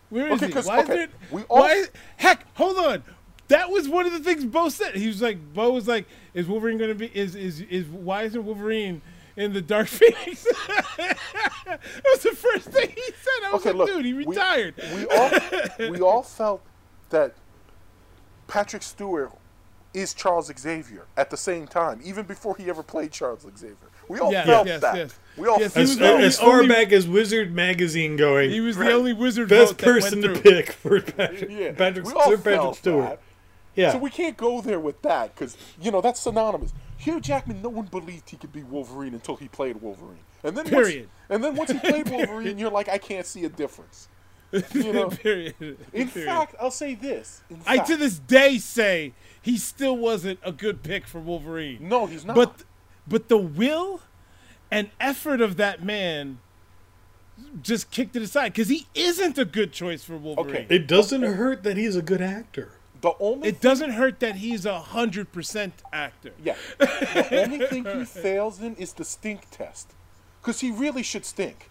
[0.10, 0.68] Where is Okay, he?
[0.68, 1.08] Why okay, is there?
[1.32, 1.86] we all- why?
[2.18, 3.04] Heck, hold on.
[3.50, 4.96] That was one of the things Bo said.
[4.96, 7.08] He was like, Bo was like, "Is Wolverine going to be?
[7.18, 9.02] Is is is why isn't Wolverine
[9.38, 10.44] in the Dark Phoenix?"
[10.98, 13.46] that was the first thing he said.
[13.48, 15.32] I was okay, like, look, "Dude, he retired." We, all
[15.92, 16.62] we all felt
[17.10, 17.34] that
[18.48, 19.32] Patrick Stewart
[19.94, 23.76] is Charles Xavier at the same time, even before he ever played Charles Xavier.
[24.10, 24.96] We all Yes, felt yes, that.
[24.96, 25.20] yes.
[25.36, 26.22] We all Yes, felt As, that.
[26.22, 28.88] as far only- back as Wizard Magazine going, He was Right.
[28.88, 32.78] the only wizard best person to pick for Patrick, Yeah, Patrick, we all Patrick felt
[32.78, 33.10] Stewart.
[33.10, 33.20] that.
[33.76, 33.92] Yeah.
[33.92, 36.72] So we can't go there with that because you know that's synonymous.
[36.98, 40.66] Hugh Jackman, no one believed he could be Wolverine until he played Wolverine, and then
[40.66, 41.02] Period.
[41.08, 44.08] Once, and then once he played Wolverine, you're like, I can't see a difference.
[44.74, 45.10] You know.
[45.10, 45.56] Period.
[45.60, 46.10] In Period.
[46.26, 47.42] fact, I'll say this.
[47.50, 51.88] In I fact, to this day say he still wasn't a good pick for Wolverine.
[51.90, 52.36] no, he's not.
[52.36, 52.64] But
[53.06, 54.02] but the will
[54.72, 56.40] and effort of that man
[57.62, 60.64] just kicked it aside because he isn't a good choice for Wolverine.
[60.66, 60.68] Okay.
[60.74, 62.72] It doesn't hurt that he's a good actor.
[63.02, 66.32] The only It doesn't hurt that he's a hundred percent actor.
[66.44, 69.92] yeah, the only thing he fails in is the stink test,
[70.42, 71.70] because he really should stink.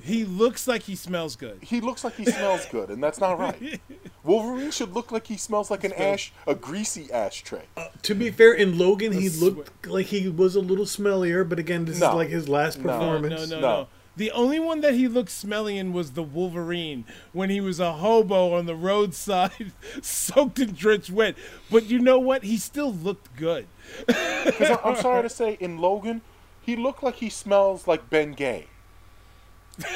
[0.00, 1.58] He looks like he smells good.
[1.60, 3.80] He looks like he smells good, and that's not right.
[4.22, 7.64] Wolverine should look like he smells like an ash, a greasy ashtray.
[7.76, 11.58] Uh, to be fair, in Logan, he looked like he was a little smellier, but
[11.58, 12.10] again, this No.
[12.10, 12.84] is like his last No.
[12.84, 13.50] No, performance.
[13.50, 13.80] no, no, No.
[13.82, 13.88] no.
[14.18, 17.92] The only one that he looked smelly in was the Wolverine when he was a
[17.92, 21.36] hobo on the roadside, soaked and drenched wet.
[21.70, 22.42] But you know what?
[22.42, 23.68] He still looked good.
[24.08, 26.22] I'm sorry to say, in Logan,
[26.60, 28.66] he looked like he smells like Ben Gay.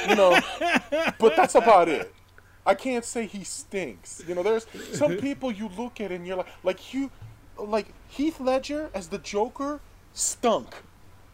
[0.07, 0.39] You know,
[1.19, 2.13] but that's about it.
[2.65, 4.23] I can't say he stinks.
[4.25, 7.11] You know, there's some people you look at and you're like, like you,
[7.57, 9.81] like Heath Ledger as the Joker
[10.13, 10.75] stunk.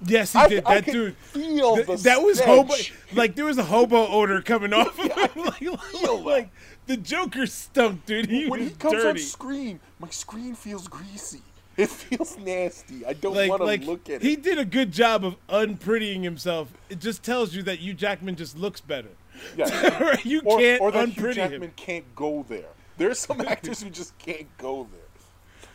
[0.06, 0.66] Yes, he I, did.
[0.66, 1.18] I That could dude.
[1.18, 2.74] feel th- the that was hobo.
[3.14, 5.44] Like there was a hobo odor coming off of him.
[5.44, 6.50] like, like,
[6.88, 8.28] the Joker stunk, dude.
[8.28, 11.42] He when he comes on screen, my screen feels greasy.
[11.78, 13.06] It feels nasty.
[13.06, 14.36] I don't like, want to like look at he it.
[14.36, 16.74] He did a good job of unprettying himself.
[16.90, 19.10] It just tells you that Hugh Jackman just looks better.
[19.56, 20.18] Yeah.
[20.24, 21.72] you or, can't or that Hugh Jackman him.
[21.78, 22.68] can't go there.
[22.98, 24.99] There's some actors who just can't go there.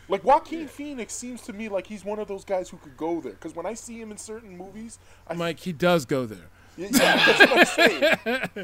[0.09, 3.21] Like Joaquin Phoenix seems to me like he's one of those guys who could go
[3.21, 3.33] there.
[3.33, 6.51] Because when I see him in certain movies, I Mike, he does go there.
[6.77, 8.17] yeah, yeah, that's what I'm saying.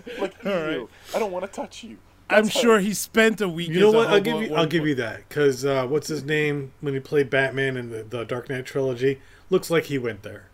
[0.21, 0.87] Like, ew, right.
[1.15, 1.99] I don't want to touch you.
[2.29, 3.71] I'm how- sure he spent a week.
[3.71, 4.09] You know what?
[4.09, 4.55] I'll give you.
[4.55, 8.03] I'll give you that because uh, what's his name when he played Batman in the,
[8.03, 10.49] the Dark Knight trilogy looks like he went there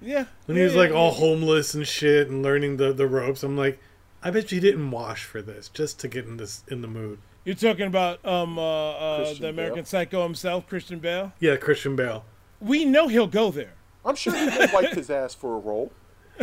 [0.00, 0.24] Yeah.
[0.46, 1.18] when yeah, he was like yeah, all yeah.
[1.18, 3.42] homeless and shit and learning the, the ropes.
[3.44, 3.78] I'm like,
[4.22, 6.88] I bet you he didn't wash for this just to get in this in the
[6.88, 7.18] mood.
[7.44, 8.62] You're talking about um uh,
[8.92, 9.84] uh the American Bale.
[9.84, 11.32] Psycho himself, Christian Bale.
[11.40, 12.24] Yeah, Christian Bale.
[12.60, 13.74] We know he'll go there.
[14.04, 15.92] I'm sure he would wipe his ass for a role.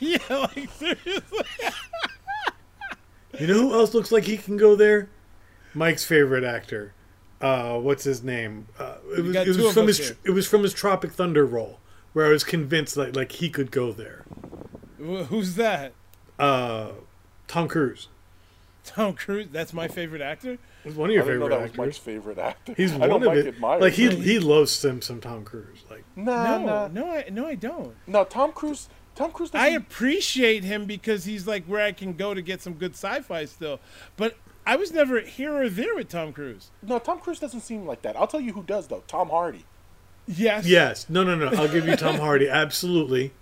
[0.00, 1.22] yeah, like seriously.
[3.38, 5.08] You know who else looks like he can go there?
[5.72, 6.92] Mike's favorite actor.
[7.40, 8.66] Uh, what's his name?
[8.78, 10.16] Uh, it was, it was from his here.
[10.24, 11.78] it was from his Tropic Thunder role
[12.12, 14.24] where I was convinced like like he could go there.
[14.98, 15.92] Wh- Who's that?
[16.38, 16.90] Uh,
[17.46, 18.08] Tom Cruise.
[18.90, 19.48] Tom Cruise.
[19.50, 20.58] That's my favorite actor.
[20.84, 21.78] He's one of your didn't know favorite actors.
[21.78, 22.74] was Mike's favorite actor.
[22.76, 23.46] He's I one know of Mike it.
[23.48, 24.20] admires Like he him.
[24.22, 25.84] he loves some some Tom Cruise.
[25.90, 26.88] Like Nah, No, nah.
[26.88, 27.94] no, I no, I don't.
[28.06, 28.88] No, Tom Cruise.
[29.14, 29.64] Tom Cruise doesn't.
[29.66, 33.44] I appreciate him because he's like where I can go to get some good sci-fi
[33.44, 33.80] still.
[34.16, 34.36] But
[34.66, 36.70] I was never here or there with Tom Cruise.
[36.82, 38.16] no, Tom Cruise doesn't seem like that.
[38.16, 39.02] I'll tell you who does though.
[39.06, 39.64] Tom Hardy.
[40.26, 40.64] Yes.
[40.66, 41.48] yes, no no no.
[41.60, 42.48] I'll give you Tom Hardy.
[42.48, 43.32] Absolutely.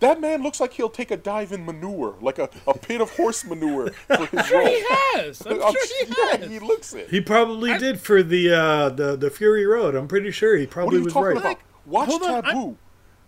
[0.00, 3.10] That man looks like he'll take a dive in manure, like a, a pit of
[3.16, 4.68] horse manure for his Sure role.
[4.68, 5.40] he has.
[5.46, 6.50] I'm I'm sure he yeah, has.
[6.50, 7.08] he looks it.
[7.08, 9.94] He probably did for the uh the the Fury Road.
[9.94, 11.36] I'm pretty sure he What are probably you was right.
[11.36, 11.58] about?
[11.86, 12.76] Watch Hold on, I'm- Taboo.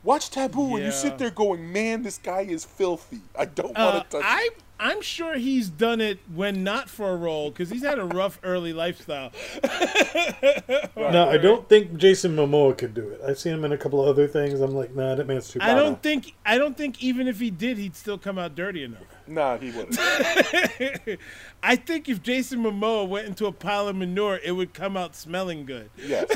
[0.04, 3.20] Watch Taboo, and you sit there going, "Man, this guy is filthy.
[3.36, 4.50] I don't Uh, want to touch I him."
[4.80, 8.38] I'm sure he's done it when not for a role because he's had a rough
[8.42, 9.32] early lifestyle.
[10.96, 13.20] No, I don't think Jason Momoa could do it.
[13.26, 14.60] I've seen him in a couple of other things.
[14.60, 15.58] I'm like, nah, that man's too.
[15.62, 18.84] I don't think I don't think even if he did, he'd still come out dirty
[18.84, 19.04] enough.
[19.26, 19.96] Nah, he wouldn't.
[21.62, 25.14] I think if Jason Momoa went into a pile of manure, it would come out
[25.14, 25.88] smelling good.
[25.96, 26.28] yes,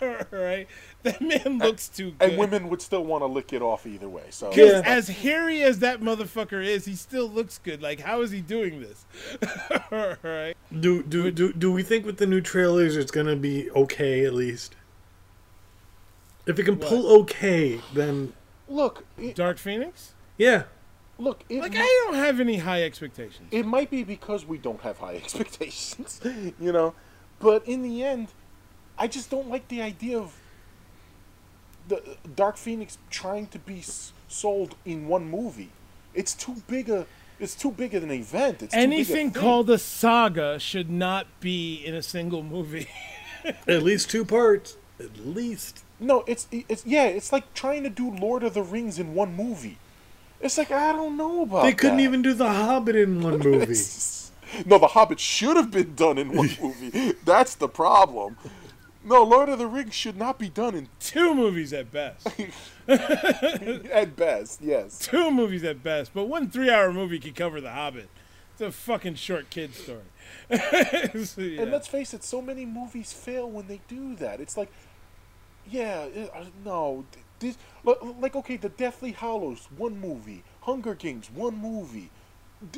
[0.32, 0.66] right?
[1.04, 2.30] That man looks too good.
[2.30, 4.24] and women would still want to lick it off either way.
[4.30, 4.82] So Because Yeah.
[4.84, 7.80] as hairy as that motherfucker is, he still looks good.
[7.82, 9.04] Like, how is he doing this?
[10.22, 10.54] right?
[10.80, 14.34] Do do do do we think with the new trailers it's gonna be okay at
[14.34, 14.74] least?
[16.46, 18.32] If it can pull okay, then
[18.68, 20.14] look, it, Dark Phoenix?
[20.36, 20.64] yeah.
[21.18, 23.48] look, it, Like, mi- I don't have any high expectations.
[23.50, 26.20] it might be because we don't have high expectations,
[26.60, 26.94] you know.
[27.40, 28.28] But in the end,
[28.98, 30.32] I just don't like the idea of
[31.88, 35.70] the Dark Phoenix trying to be s- sold in one movie.
[36.14, 37.06] It's too big a.
[37.40, 38.62] It's too big of an event.
[38.62, 39.42] It's too big a Anything thing.
[39.42, 42.86] called a saga should not be in a single movie.
[43.68, 44.76] At least two parts.
[45.00, 45.82] At least.
[45.98, 49.34] No, it's it's yeah, it's like trying to do Lord of the Rings in one
[49.34, 49.78] movie.
[50.40, 51.62] It's like I don't know about.
[51.64, 52.02] They couldn't that.
[52.04, 53.74] even do The Hobbit in one movie.
[54.66, 57.12] no, The Hobbit should have been done in one movie.
[57.24, 58.36] That's the problem.
[59.04, 62.26] No, Lord of the Rings should not be done in Two movies at best.
[62.88, 64.60] at best.
[64.62, 64.98] Yes.
[64.98, 66.12] Two movies at best.
[66.14, 68.08] But one three-hour movie can cover The Hobbit.
[68.52, 70.00] It's a fucking short kid story.
[71.24, 71.62] So, yeah.
[71.62, 74.40] And let's face it, so many movies fail when they do that.
[74.40, 74.70] It's like,
[75.70, 77.04] yeah, it- uh, no,
[77.40, 82.10] this li- like okay, the Deathly Hallows, one movie, Hunger Games, one movie,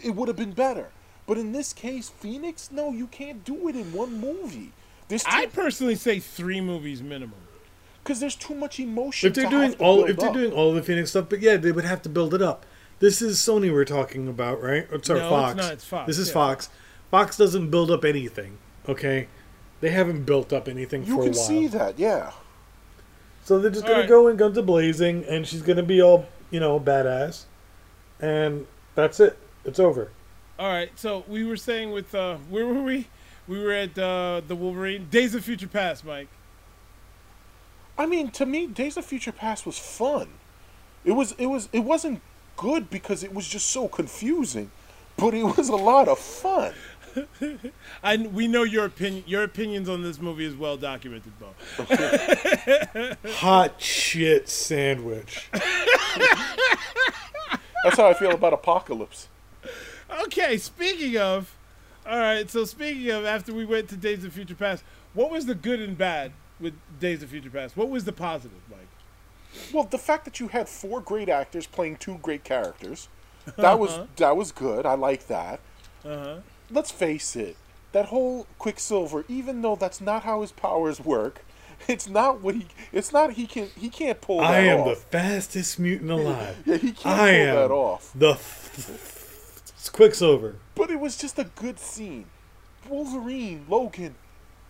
[0.03, 0.89] it would have been better.
[1.27, 4.73] But in this case, Phoenix, no, you can't do it in one movie.
[5.09, 7.39] There's I personally say three movies minimum.
[8.03, 9.29] because there's too much emotion.
[9.29, 10.35] If they're to doing have to all, if they're up.
[10.35, 12.67] doing all the Phoenix stuff, but yeah, they would have to build it up.
[12.99, 14.87] This is Sony we're talking about, right?
[14.91, 15.57] Or sorry, No, it's Fox.
[15.57, 16.35] not, it's Fox, This is yeah.
[16.35, 16.69] Fox.
[17.11, 18.59] Fox doesn't build up anything.
[18.89, 19.29] Okay,
[19.81, 21.53] they haven't built up anything you for can a while.
[21.53, 22.33] You can see that, yeah.
[23.45, 24.09] So they're just gonna Alright.
[24.09, 27.45] go in guns a blazing, and she's gonna be all you know badass,
[28.21, 29.39] and that's it.
[29.65, 30.11] It's over.
[30.59, 33.09] All right, so we were saying with uh, where were we?
[33.49, 36.29] We were at uh, the Wolverine Days of Future Past, Mike.
[37.99, 40.29] I mean, to me, Days of Future Past was fun.
[41.05, 42.21] It was it was it wasn't
[42.57, 44.71] good because it was just so confusing,
[45.17, 46.75] but it was a lot of fun.
[48.03, 49.25] and we know your opinion.
[49.27, 51.55] Your opinions on this movie is well documented, Bo.
[53.37, 55.49] Hot shit sandwich.
[57.85, 59.29] That's how I feel about Apocalypse.
[60.23, 61.56] Okay, speaking of,
[62.09, 62.49] all right.
[62.51, 64.85] So speaking of, after we went to Days of Future Past,
[65.15, 67.77] what was the good and bad with Days of Future Past?
[67.77, 68.81] What was the positive, Mike?
[69.73, 73.09] Well, the fact that you had four great actors playing two great characters,
[73.57, 74.85] that was that was good.
[74.87, 75.61] I like that.
[76.05, 76.37] Uh huh.
[76.71, 77.57] Let's face it,
[77.93, 81.45] that whole Quicksilver, even though that's not how his powers work,
[81.89, 82.67] it's not what he.
[82.93, 86.57] It's not he can he can't pull that I am the fastest mutant alive.
[86.67, 88.13] yeah, he can't I pull am that off.
[88.15, 90.57] the f- Quicksilver.
[90.77, 92.27] But it was just a good scene.
[92.89, 94.15] Wolverine, Logan,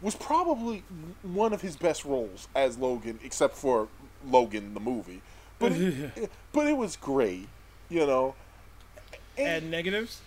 [0.00, 0.84] was probably
[1.22, 3.88] one of his best roles as Logan, except for
[4.26, 5.20] Logan the movie.
[5.58, 7.48] But it, but it was great,
[7.90, 8.34] you know.
[9.36, 10.22] And negatives?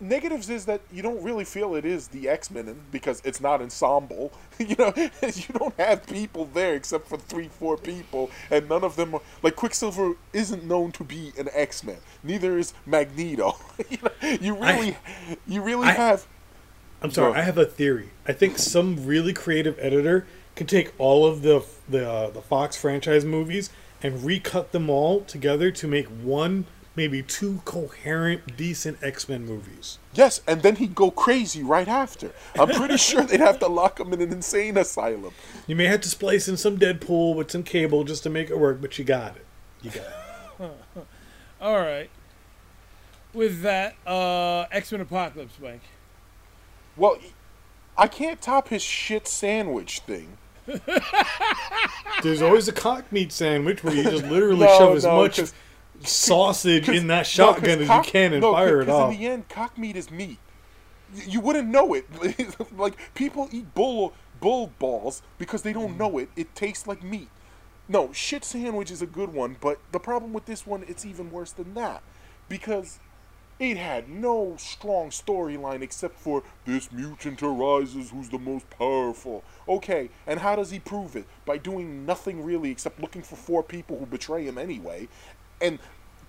[0.00, 3.60] Negatives is that you don't really feel it is the X Men because it's not
[3.60, 4.32] ensemble.
[4.58, 4.92] you know,
[5.22, 9.22] you don't have people there except for three, four people, and none of them are
[9.42, 11.98] like Quicksilver isn't known to be an X Men.
[12.22, 13.56] Neither is Magneto.
[13.90, 14.96] you, know, you really,
[15.46, 16.26] you really I- have.
[17.02, 17.34] I'm sorry.
[17.34, 17.38] Go.
[17.38, 18.10] I have a theory.
[18.26, 22.76] I think some really creative editor could take all of the the uh, the Fox
[22.76, 23.70] franchise movies
[24.02, 26.66] and recut them all together to make one,
[26.96, 29.98] maybe two coherent, decent X Men movies.
[30.14, 32.32] Yes, and then he'd go crazy right after.
[32.58, 35.32] I'm pretty sure they'd have to lock him in an insane asylum.
[35.66, 38.58] You may have to splice in some Deadpool with some cable just to make it
[38.58, 39.44] work, but you got it.
[39.82, 40.06] You got
[40.60, 41.06] it.
[41.60, 42.08] All right.
[43.34, 45.82] With that, uh, X Men Apocalypse, Mike.
[46.96, 47.18] Well,
[47.98, 50.38] I can't top his shit sandwich thing.
[52.22, 55.36] There's always a cock meat sandwich where you just literally No, shove as no, much
[55.36, 55.54] 'cause-
[56.02, 59.12] sausage in that No, shotgun as cock- you can and no, fire it off.
[59.12, 60.38] in the end, cock meat is meat.
[61.26, 62.06] You wouldn't know it.
[62.76, 66.28] like people eat bull bull balls because they don't know it.
[66.36, 67.28] It tastes like meat.
[67.88, 71.30] No, shit sandwich is a good one, but the problem with this one, it's even
[71.30, 72.02] worse than that
[72.48, 72.98] because
[73.58, 79.42] it had no strong storyline except for this mutant arises who's the most powerful.
[79.68, 81.26] Okay, and how does he prove it?
[81.46, 85.08] By doing nothing really except looking for four people who betray him anyway.
[85.60, 85.78] And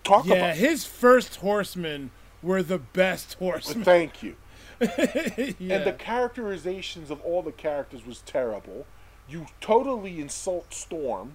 [0.03, 2.11] talk Yeah, about his first horsemen
[2.41, 3.83] were the best horsemen.
[3.83, 4.35] Thank you.
[4.79, 4.87] yeah.
[5.59, 8.85] And the characterizations of all the characters was terrible.
[9.27, 11.33] You totally insult Storm.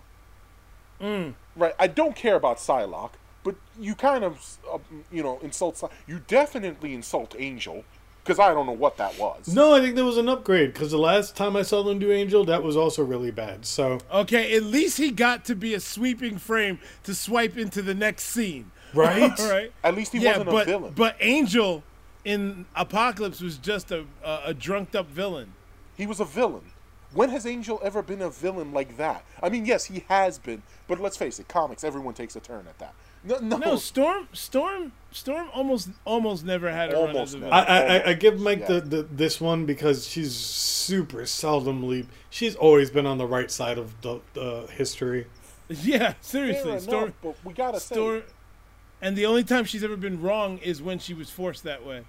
[1.01, 1.35] Mm.
[1.57, 1.75] Right.
[1.79, 3.13] I don't care about Psylocke,
[3.43, 4.79] but you kind of, uh,
[5.11, 5.77] you know, insult.
[5.79, 7.85] Psy- you definitely insult Angel,
[8.23, 9.53] because I don't know what that was.
[9.53, 12.13] No, I think there was an upgrade because the last time I saw them do
[12.13, 13.67] Angel, that was also really bad.
[13.67, 17.95] So Okay, at least he got to be a sweeping frame to swipe into the
[17.95, 18.71] next scene.
[18.95, 19.41] Right?
[19.41, 19.73] All right.
[19.83, 20.93] At least he yeah, wasn't but, a villain.
[20.95, 21.83] But Angel
[22.27, 25.55] in Apocalypse was just a a, a drunked up villain.
[25.97, 26.61] He was a villain.
[27.15, 29.25] When has Angel ever been a villain like that?
[29.43, 32.67] I mean, yes, he has been, but let's face it, comics, everyone takes a turn
[32.69, 32.95] at that.
[33.25, 37.39] No, no, No, Storm, Storm, Storm almost almost never had a run Almost as a
[37.39, 37.55] never.
[37.55, 37.61] I,
[37.99, 38.67] I, I give Mike Yeah.
[38.67, 42.09] the, the this one because she's super seldomly.
[42.31, 45.27] She's always been on the right side of the, the history.
[45.69, 46.15] Yeah,
[46.45, 48.27] Fair seriously, enough, Storm, but we gotta Storm, say,
[49.01, 52.05] and the only time she's ever been wrong is when she was forced that way.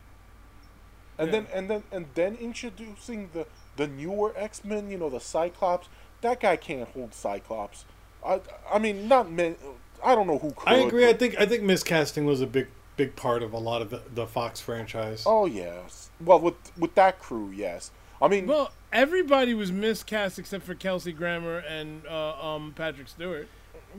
[1.17, 1.31] and yeah.
[1.31, 5.89] then and then and then introducing the the newer X Men, you know, the Cyclops.
[6.21, 7.85] That guy can't hold Cyclops.
[8.25, 8.41] I
[8.71, 9.55] I mean, not men.
[10.03, 10.51] I don't know who.
[10.51, 11.07] Could, I agree.
[11.07, 14.01] I think I think miscasting was a big big part of a lot of the,
[14.13, 15.23] the Fox franchise.
[15.25, 16.09] Oh yes.
[16.23, 17.91] Well, with with that crew, yes.
[18.21, 23.47] I mean, Well, everybody was miscast except for Kelsey Grammer and uh, um, Patrick Stewart.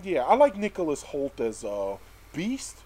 [0.02, 1.96] yeah, I like Nicholas Hoult as uh,
[2.32, 2.78] Beast,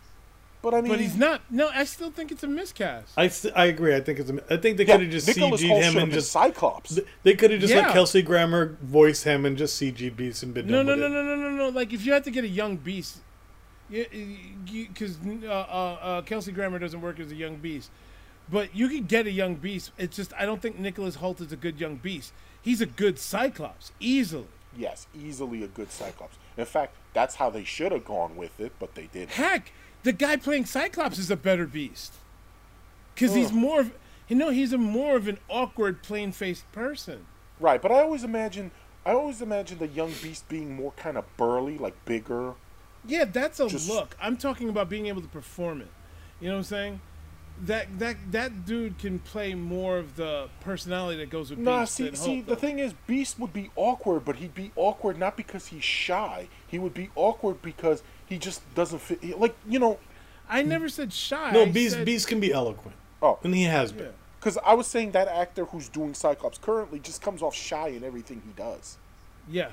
[0.62, 1.40] but I mean, But he's not.
[1.50, 3.12] No, I still think it's a miscast.
[3.16, 3.94] I, st- I agree.
[3.94, 4.30] I think it's.
[4.30, 6.32] A, I think they yeah, could have just Nicholas CG'd him and just.
[6.32, 6.98] Cyclops.
[7.22, 7.82] They could have just Yeah.
[7.82, 11.00] let Kelsey Grammer voice him and just CG Beast and been No, done no, with
[11.00, 11.10] no, it.
[11.10, 11.68] no, no, no, no.
[11.68, 13.18] Like if you had to get a young beast,
[13.90, 15.52] because uh, uh,
[16.00, 17.90] uh, Kelsey Grammer doesn't work as a young beast,
[18.50, 19.92] but you could get a young beast.
[19.98, 22.32] It's just I don't think Nicholas Hoult is a good young beast.
[22.60, 24.46] He's a good Cyclops, easily.
[24.76, 26.36] yes, easily a good Cyclops.
[26.56, 29.30] In fact, that's how they should have gone with it, but they didn't.
[29.30, 29.72] Heck,
[30.02, 32.14] the guy playing Cyclops is a better beast,
[33.14, 33.80] because he's more.
[33.80, 33.92] Of,
[34.28, 37.24] you know, he's a more of an awkward, plain-faced person.
[37.60, 38.70] Right, but I always imagine,
[39.06, 42.54] I always imagine the young Beast being more kind of burly, like bigger.
[43.06, 44.16] Yeah, that's a Just- look.
[44.20, 45.88] I'm talking about being able to perform it.
[46.40, 47.00] You know what I'm saying?
[47.64, 51.94] That that that dude can play more of the personality that goes with Nah, Beast
[51.94, 55.36] see, see, Hulk the thing is, Beast would be awkward, but he'd be awkward not
[55.36, 56.46] because he's shy.
[56.68, 59.22] He would be awkward because he just doesn't fit.
[59.22, 59.98] he- Like you know,
[60.48, 61.50] I never said shy.
[61.52, 64.06] No, Beast said- Beast can be eloquent, oh, and he has been.
[64.06, 64.10] Yeah.
[64.40, 68.04] because I was saying that actor who's doing Cyclops currently just comes off shy in
[68.04, 68.96] everything he does.
[69.50, 69.72] Yes,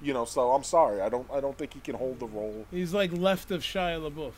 [0.00, 2.66] You know, so I'm sorry, I don't, I don't think he can hold the role.
[2.70, 4.32] he's like left of Shia LaBeouf.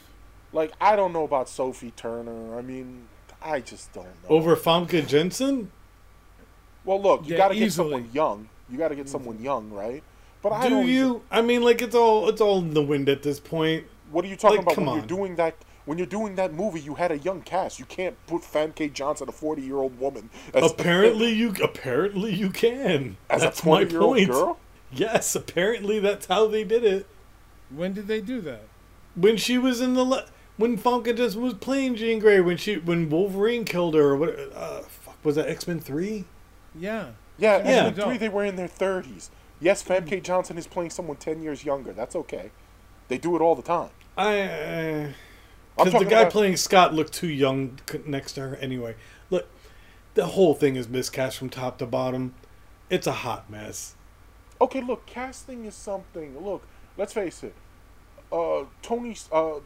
[0.53, 2.59] Like I don't know about Sophie Turner.
[2.59, 3.07] I mean,
[3.43, 4.29] I just don't know.
[4.31, 5.71] Over Famke Janssen?
[6.85, 8.49] Well, look, you Yeah, got to get someone young.
[8.71, 10.03] You got to get someone young, right?
[10.43, 10.87] But I Do don't.
[10.89, 11.23] you?
[11.31, 13.85] I mean, like it's all it's all in the wind at this point.
[14.11, 14.99] What are you talking Like, about come when on.
[15.01, 15.57] you're doing that?
[15.85, 17.79] When you're doing that movie, you had a young cast.
[17.79, 22.51] You can't put Famke Johnson, a 40 year old woman, as, Apparently, you apparently you
[22.51, 23.17] can.
[23.31, 24.31] as That's a my 20 year old point.
[24.31, 24.59] girl.
[24.93, 27.07] Yes, apparently that's how they did it.
[27.75, 28.63] When did they do that?
[29.17, 30.27] When she was in the le-
[30.59, 34.39] when Famke Janssen was playing Jean Grey, when she when Wolverine killed her, or what?
[34.55, 36.25] Uh, fuck, was that X Men three?
[36.79, 37.93] Yeah, Yeah, Yeah.
[37.97, 38.05] yeah.
[38.05, 39.31] Three, they were in their 30s.
[39.61, 41.93] Yes, Famke Johnson is playing someone 10 years younger.
[41.93, 42.51] That's okay.
[43.09, 43.91] They do it all the time.
[44.17, 45.13] I uh,
[45.77, 48.57] because the guy about- playing Scott looked too young next to her.
[48.57, 48.97] Anyway,
[49.31, 49.49] look,
[50.15, 52.35] the whole thing is miscast from top to bottom.
[52.91, 53.95] It's a hot mess.
[54.61, 56.37] Okay, look, casting is something.
[56.45, 57.55] Look, let's face it.
[58.31, 59.61] Uh, Tony, uh, uh,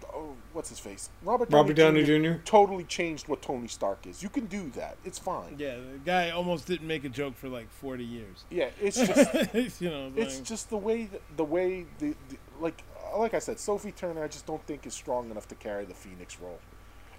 [0.53, 1.11] what's his face?
[1.25, 2.41] Robert Downey, Robert Downey Jr.?
[2.45, 4.23] totally changed what Tony Stark is.
[4.23, 4.97] You can do that.
[5.05, 5.57] It's fine.
[5.59, 5.75] yeah.
[5.77, 8.45] The guy almost didn't make a joke for like 40 years.
[8.51, 12.37] Yeah, it's just you know, it's like- just the way that, the way the, the
[12.61, 12.83] like
[13.17, 14.23] like I said, Sophie Turner.
[14.25, 16.61] I just don't think is strong enough to carry the Phoenix role.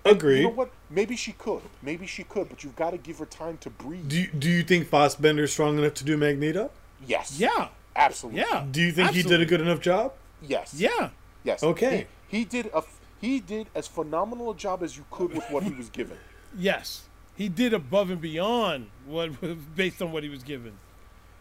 [0.05, 0.39] Agreed.
[0.39, 0.71] You know what?
[0.89, 1.61] Maybe she could.
[1.81, 4.07] Maybe she could, but you've got to give her time to breathe.
[4.09, 6.71] Do you, do you think Fassbender's strong enough to do Magneto?
[7.05, 7.37] yes.
[7.39, 8.41] yeah, Absolutely.
[8.41, 8.65] yeah.
[8.69, 10.13] Do you think he did a good enough job?
[10.41, 10.73] Yes.
[10.73, 11.09] Yeah,
[11.43, 11.63] Yes.
[11.63, 12.07] Okay.
[12.27, 12.83] He, he did a
[13.21, 16.17] he did as phenomenal a job as you could with what he was given.
[16.57, 17.03] yes.
[17.35, 19.31] He did above and beyond what
[19.75, 20.73] based on what he was given.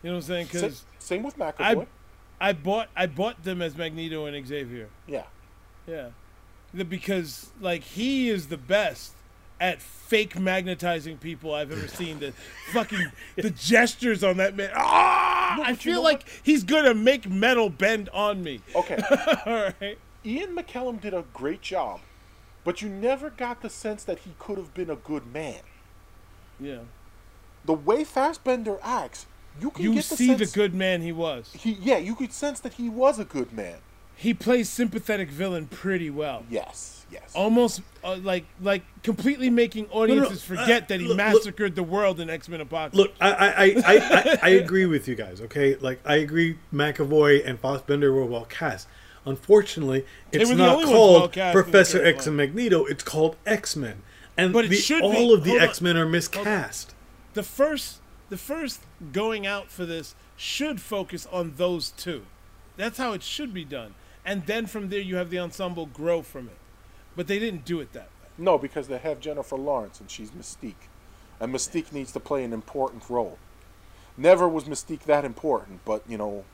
[0.03, 0.47] You know what I'm saying?
[0.47, 1.87] Sa- Because same with McAvoy.
[2.41, 4.89] I, I bought I bought them as Magneto and Xavier.
[5.07, 5.25] yeah.
[5.87, 6.11] Yeah,
[6.73, 9.13] The- because like he is the best
[9.61, 12.19] at fake magnetizing people I've ever seen.
[12.21, 12.33] The
[12.73, 14.71] fucking the gestures on that man.
[14.75, 15.22] Ah!
[15.59, 18.61] Ah, I you feel know like he's gonna make metal bend on me.
[18.75, 18.99] Okay.
[19.47, 19.99] All right.
[20.25, 22.01] Ian McKellen did a great job,
[22.65, 25.61] but you never got the sense that he could have been a good man.
[26.61, 26.81] Yeah.
[27.65, 29.27] The way Fassbender acts,
[29.61, 31.53] you can You get the see sense the good man he was.
[31.53, 33.79] He yeah, you could sense that he was a good man.
[34.17, 36.45] He plays sympathetic villain pretty well.
[36.49, 37.05] Yes.
[37.11, 37.33] Yes.
[37.35, 41.83] Almost uh, like like completely making audiences uh, forget that he look- look- massacred the
[41.83, 42.97] world in X Men Apocalypse.
[42.97, 45.41] Look, I I, I, I, I agree with you guys.
[45.43, 48.87] Okay, like I agree, McAvoy and Fassbender were well cast.
[49.27, 52.85] Unfortunately, it's not well called cast in the Professor X and Magneto.
[52.87, 54.03] It's called X Men,
[54.37, 55.53] and But the, should be- all of the.
[55.59, 56.95] X Men are miscast.
[57.35, 57.99] the first
[58.31, 58.81] the first
[59.13, 62.23] going out for this should focus on those two.
[62.77, 63.95] That's how it should be done.
[64.25, 66.59] And then from there you have the ensemble grow from it.
[67.17, 68.29] But they didn't do it that way.
[68.39, 70.89] no, because they have Jennifer Lawrence and she's Mystique,
[71.41, 73.37] and Mystique needs to play an important role.
[74.17, 76.45] Never was Mystique that important, but you know,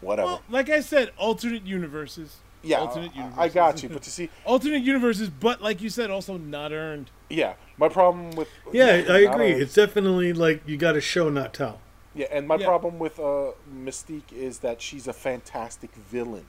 [0.00, 0.26] whatever.
[0.28, 2.36] Well, like I said, alternate universes.
[2.62, 3.38] yeah, alternate I- universes.
[3.38, 3.88] I got you.
[3.90, 7.10] But you see, alternate universes, but like you said, also not earned.
[7.28, 9.52] yeah, my problem with Yeah, I agree.
[9.52, 11.80] a- It's definitely like you got to show, not tell.
[12.14, 12.66] Yeah, and my Yeah.
[12.66, 16.46] problem with uh, Mystique is that she's a fantastic villain.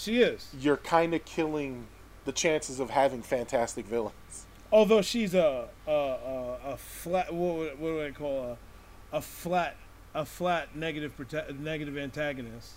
[0.00, 0.48] She is.
[0.58, 1.86] You're kind of killing
[2.24, 4.46] the chances of having fantastic villains.
[4.72, 8.56] Although she's a a, a, a flat what, would- what do I call
[9.12, 9.76] a a flat
[10.14, 12.72] a flat negative prota- negative antagonist.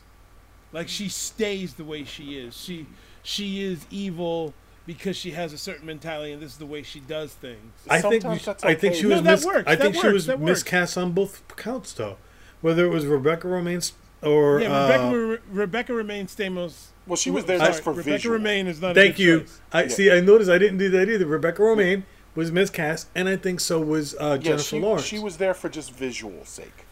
[0.71, 2.57] Like she stays the way she is.
[2.57, 2.87] She
[3.21, 4.53] she is evil
[4.85, 7.71] because she has a certain mentality and this is the way she does things.
[7.89, 9.95] I think Sometimes that's I think she was No, that mis- works, I that think
[9.95, 12.17] she was miscast on both counts though,
[12.61, 16.87] whether it was Rebecca Romijn or Yeah, uh, Rebecca, Re- Rebecca Romijn Stamos.
[17.05, 18.39] Well, she was there Sorry, just for Rebecca visual.
[18.39, 18.95] Romijn is not.
[18.95, 19.39] Thank good you.
[19.41, 19.61] choice.
[19.73, 20.11] I see.
[20.11, 21.25] I noticed I didn't do that either.
[21.25, 22.03] Rebecca Romijn
[22.35, 25.05] was miscast, and I think so was uh, Yeah, Jennifer she, Lawrence.
[25.05, 26.85] she was there for just visual sake.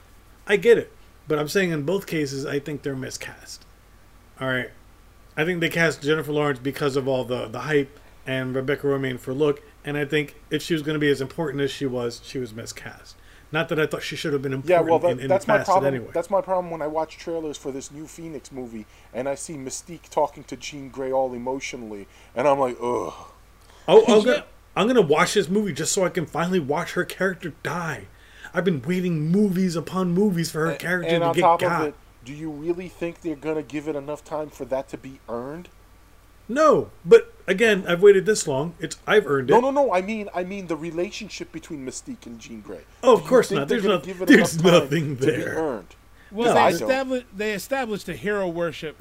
[0.47, 0.91] I get it,
[1.27, 3.65] but I'm saying in both cases, I think they're miscast.
[4.39, 4.69] All right,
[5.37, 7.97] I think they cast Jennifer Lawrence because of all the the hype,
[8.27, 9.61] and Rebecca Romijn for look.
[9.83, 12.37] And I think if she was going to be as important as she was, she
[12.37, 13.15] was miscast.
[13.51, 15.47] Not that I thought she should have been Yeah, important well, that, in, in that's
[15.47, 15.93] my facet problem.
[15.93, 16.11] anyway.
[16.13, 19.55] That's my problem when I watch trailers for this new Phoenix movie and I see
[19.55, 23.13] Mystique talking to Jean Grey all emotionally, and I'm like, ugh.
[23.87, 24.45] Oh, I'm gonna,
[24.75, 28.07] I'm gonna watch this movie just so I can finally watch her character die.
[28.53, 31.81] I've been waiting movies upon movies for her character And to on get top got.
[31.81, 34.97] of it, do you really think they're gonna give it enough time for that to
[34.97, 35.69] be earned?
[36.47, 38.73] No, but again, I've waited this long.
[38.79, 39.53] It's I've earned it.
[39.53, 39.93] No, no, no.
[39.93, 42.81] I mean, I mean the relationship between Mystique and Jean Grey.
[43.03, 43.67] Oh, of course not.
[43.67, 45.55] There's gonna no- give it there's enough time nothing to be there.
[45.57, 45.95] earned.
[46.31, 48.95] Well, they I established they established the hero worship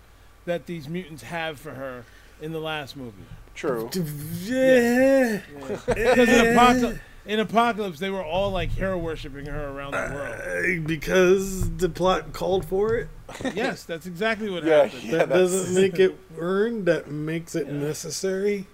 [0.44, 2.04] that these mutants have for her
[2.42, 3.22] in the last movie.
[3.54, 3.88] True.
[4.42, 5.40] Yeah.
[5.86, 10.80] Because in, Apocalypse, in Apocalypse, they were all like hero worshiping her around the world.
[10.82, 13.08] Uh, because the plot called for it.
[13.54, 15.02] Yes, that's exactly what Yeah, happened.
[15.04, 15.10] yeah.
[15.18, 16.86] that that's- doesn't make it earned.
[16.86, 18.66] That makes it necessary.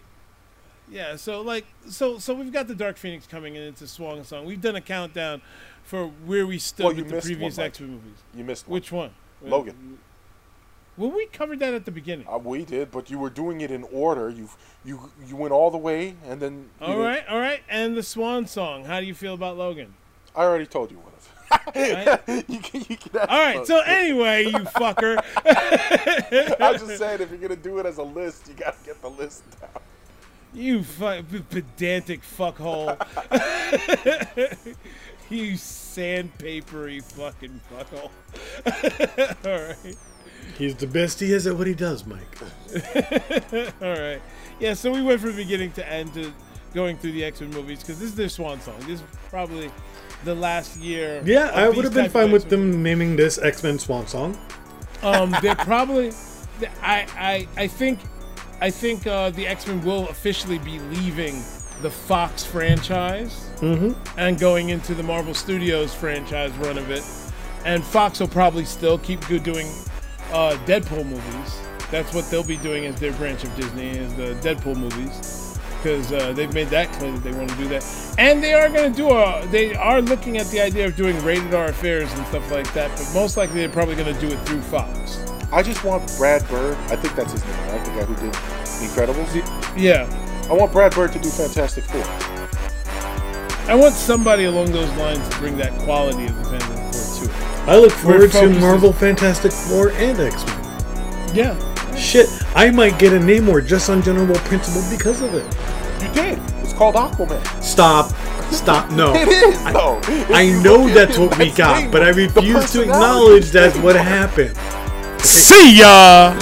[0.90, 4.44] Yeah, so like so so we've got the Dark Phoenix coming in into Swan Song.
[4.46, 5.42] We've done a countdown
[5.82, 8.18] for where we stood Well, you with the missed previous one, X Men movies.
[8.34, 8.74] You missed one.
[8.74, 9.10] Which one?
[9.42, 9.98] Logan.
[10.96, 12.26] Well, we covered that at the beginning.
[12.26, 14.30] Uh, we did, but you were doing it in order.
[14.30, 14.48] You
[14.84, 16.70] you you went all the way, and then.
[16.80, 17.60] you All didn't- right, all right.
[17.68, 18.84] And the Swan Song.
[18.84, 19.94] How do you feel about Logan?
[20.36, 21.15] I already told you what.
[21.50, 22.20] Right?
[22.48, 23.58] you can, you can All right.
[23.58, 23.68] us.
[23.68, 25.18] So anyway, you fucker.
[26.60, 29.10] I'm just saying, if you're gonna do it as a list, you gotta get the
[29.10, 29.70] list down.
[30.54, 32.96] You fu- pedantic fuckhole.
[35.28, 38.10] you sandpapery fucking fuckhole.
[39.44, 39.96] All right.
[40.56, 42.38] He's the best he is at what he does, Mike.
[43.82, 44.22] All right.
[44.58, 46.32] Yeah, so we went from beginning to end to
[46.72, 48.78] going through the X Men movies because this is their swan song.
[48.80, 49.70] This is probably
[50.24, 51.22] the last year.
[51.24, 54.38] Yeah, I would have been fine with them naming this X Men Swan Song.
[55.02, 56.12] Um, they're probably.
[56.82, 58.00] I I I think,
[58.60, 61.42] I think uh, the X Men will officially be leaving
[61.82, 63.50] the Fox franchise
[64.16, 67.04] and going into the Marvel Studios franchise run of it,
[67.64, 69.66] and Fox will probably still keep doing
[70.32, 71.60] uh, Deadpool movies.
[71.90, 75.45] That's what they'll be doing as their branch of Disney is the Deadpool movies.
[75.86, 77.86] Because uh, they've made that clear that they want to do that,
[78.18, 79.46] and they are going to do a.
[79.52, 82.90] They are looking at the idea of doing rated R affairs and stuff like that,
[82.90, 85.20] but most likely they're probably going to do it through Fox.
[85.52, 86.76] I just want Brad Bird.
[86.90, 87.84] I think that's his name, right?
[87.84, 88.32] The guy who did
[88.82, 89.78] Incredibles.
[89.80, 92.02] Yeah, I want Brad Bird to do Fantastic Four.
[93.70, 97.62] I want somebody along those lines to bring that quality of the Fantastic Four to
[97.62, 97.68] it.
[97.68, 101.36] I look forward to focus is- Marvel Fantastic Four and X Men.
[101.36, 105.46] Yeah, Shit, I might get a name or just on general principle because of it.
[106.02, 106.38] You did.
[106.62, 107.42] It's called Aquaman.
[107.62, 108.12] Stop.
[108.52, 108.90] Stop.
[108.90, 109.12] No.
[109.16, 109.98] It is though.
[110.04, 114.56] If I know that's what we got, but I refuse to acknowledge that's what happened.
[115.20, 116.34] see ya.